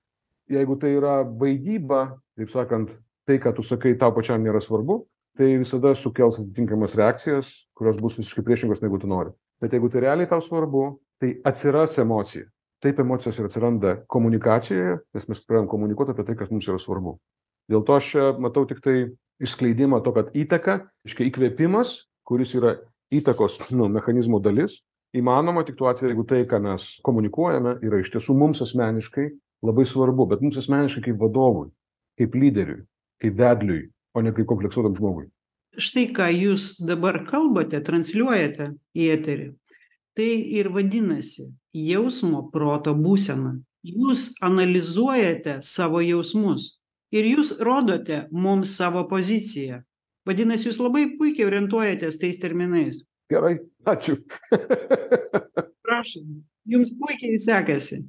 [0.51, 2.93] Jeigu tai yra vaidyba taip sakant
[3.29, 5.03] tai ką tu sakai tau pačiam nėra svarbu
[5.39, 9.33] tai visada sukels atitinkamas reakcijas kurios bus visiškai priešingos negu tu nori.
[9.62, 12.49] Bet jeigu tai realiai tau svarbu tai atsiras emocija.
[12.83, 17.18] Taip emocijos ir atsiranda komunikacijoje nes mes pradedam komunikuot apie tai kas mums yra svarbu.
[17.70, 19.12] Dėl to aš matau tiktai
[19.43, 21.95] išskleidimą to kad įtaka reiškia įkvėpimas
[22.27, 22.77] kuris yra
[23.13, 24.81] įtakos nu mechanizmo dalis.
[25.13, 29.27] Įmanoma tik tuo atveju jeigu tai ką mes komunikuojame yra iš tiesų mums asmeniškai
[29.67, 31.69] labai svarbu bet mums asmeniškai kaip vadovui
[32.17, 32.81] kaip lyderiui
[33.23, 33.83] kaip vedliui
[34.15, 35.29] o ne kaip kompleksuotam žmogui.
[35.77, 39.47] Štai ką jūs dabar kalbate transliuojate į eterį.
[40.13, 43.55] Tai ir vadinasi jausmo proto būsena.
[43.83, 46.77] Jūs analizuojate savo jausmus
[47.13, 49.81] ir jūs rodote mums savo poziciją
[50.29, 53.03] vadinasi jūs labai puikiai orientuojatės tais terminais.
[53.33, 53.59] Gerai
[53.89, 54.18] ačiū.
[55.87, 58.03] Prašom jums puikiai sekasi.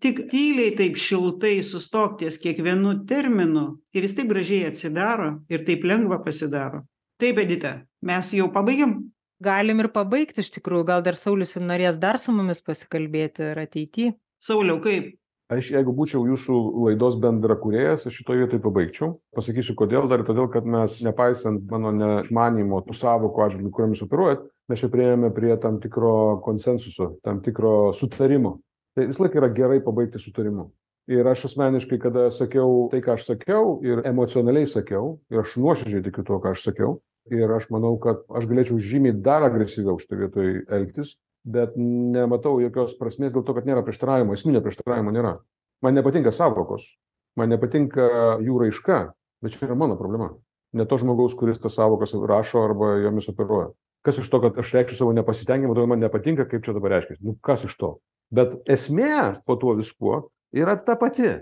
[0.00, 5.84] Tik tyliai taip šiltai sustok ties kiekvienu terminu ir jis taip gražiai atsidaro ir taip
[5.84, 6.84] lengva pasidaro.
[7.20, 8.96] Taip edita mes jau pabaigėm.
[9.42, 13.60] Galim ir pabaigt iš tikrųjų gal dar saulius ir norės dar su mumis pasikalbėti ir
[13.60, 14.10] ateity.
[14.40, 15.12] Sauliau kaip
[15.52, 19.10] aš jeigu būčiau jūsų laidos bendrakūrėjas aš šitoj vietoj pabaigčiau.
[19.36, 24.82] Pasakysiu kodėl dar todėl kad mes nepaisant mano neišmanymo tų sąvokų atžvilgiu kuriomis operuojat mes
[24.82, 28.58] čia priėjome prie tam tikro konsensuso tam tikro sutarimo.
[28.96, 30.70] Tai visąlaik yra gerai pabaigti sutarimu.
[31.12, 36.02] Ir aš asmeniškai kada sakiau tai ką aš sakiau ir emocionaliai sakiau ir aš nuoširdžiai
[36.08, 36.96] tikiu tuo ką aš sakiau
[37.30, 41.14] ir aš manau kad aš galėčiau žymiai dar agresyviau šitoj vietoj elgtis
[41.46, 45.36] bet nematau jokios prasmės dėl to kad nėra prieštaravimo esminio prieštaravimo nėra.
[45.84, 46.88] Man nepatinka sąvokos
[47.36, 48.08] man nepatinka
[48.42, 49.00] jų raiška
[49.44, 50.32] bet čia yra mano problema.
[50.76, 53.70] Ne to žmogaus kuris tas sąvokas rašo arba jomis operuoja.
[54.06, 57.22] Kas iš to kad aš reikšiu savo nepasitenkinimą todėl man nepatinka kaip čia dabar reiškias
[57.22, 57.96] nu kas iš to?
[58.34, 61.36] Bet esmė po tuo viskuo yra ta pati.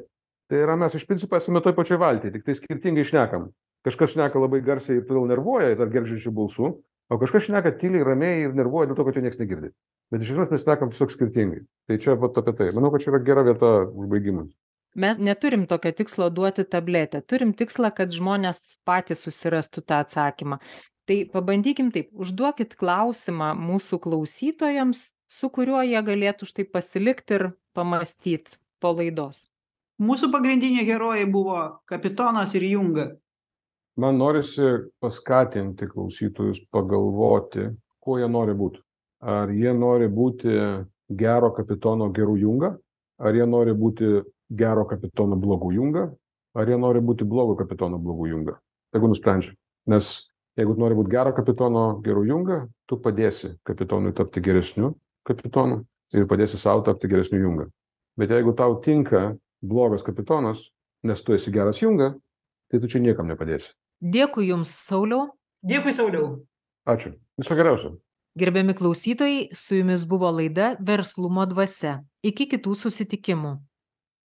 [0.51, 3.49] Tai yra mes iš principo esame toj pačioj valty tiktai skirtingai šnekam.
[3.85, 6.75] Kažkas šneka labai garsiai ir todėl nervuoja dar gergždžiančiu balsu
[7.09, 9.73] o kažkas šneka tyliai ramiai ir nervuoja dėl to kad jo nieks negirdi
[10.15, 11.65] bet iš esmės mes šnekam tiesiog skirtingai.
[11.91, 12.69] Tai čia vat apie tai.
[12.77, 14.47] Manau kad čia yra gera vieta užbaigimui.
[15.03, 17.19] Mes neturim tokio tikslo duoti tabletę.
[17.27, 20.61] Turim tikslą kad žmonės patys susirastų tą atsakymą.
[21.05, 22.12] Tai pabandykim taip.
[22.15, 25.03] Užduokit klausimą mūsų klausytojams
[25.35, 29.43] su kuriuo jie galėtų štai pasilikt ir pamąstyt po laidos.
[30.03, 31.59] Mūsų pagrindiniai herojai buvo
[31.91, 33.09] kapitonas ir junga.
[33.99, 34.67] Man norisi
[35.03, 37.69] paskatinti klausytojus pagalvoti
[38.03, 38.81] kuo jie nori būt
[39.25, 40.53] ar jie nori būti
[41.09, 42.75] gero kapitono geru junga?
[43.18, 44.20] Ar jie nori būti
[44.53, 46.09] gero kapitono blogu junga?
[46.55, 48.59] Ar jie nori būti blogo kapitono blogu junga?
[48.95, 49.57] Tegu nusprendžia
[49.91, 50.11] nes
[50.59, 54.95] jeigu nori būt gero kapitono geru junga tu padėsi kapitonui tapti geresniu
[55.29, 55.83] kapitonu
[56.14, 57.68] ir padėsi sau tapti geresniu junga.
[58.16, 60.68] Bet jeigu tau tinka blogas kapitonas
[61.05, 62.14] nes tu esi geras junga
[62.70, 63.75] tai tu čia niekam nepadėsi.
[64.01, 65.33] Dėkui jums sauliau.
[65.64, 66.45] Dėkui sauliau.
[66.89, 67.14] Ačiū.
[67.41, 67.97] Viso geriausio
[68.39, 72.01] gerbiami klausytojai su jumis buvo laida verslumo dvasia.
[72.22, 73.55] Iki kitų susitikimų